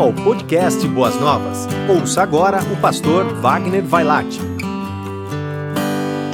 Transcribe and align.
ao 0.00 0.12
podcast 0.12 0.86
Boas 0.88 1.18
Novas. 1.18 1.66
Ouça 1.88 2.22
agora 2.22 2.60
o 2.72 2.76
pastor 2.76 3.24
Wagner 3.40 3.82
Vailate. 3.82 4.55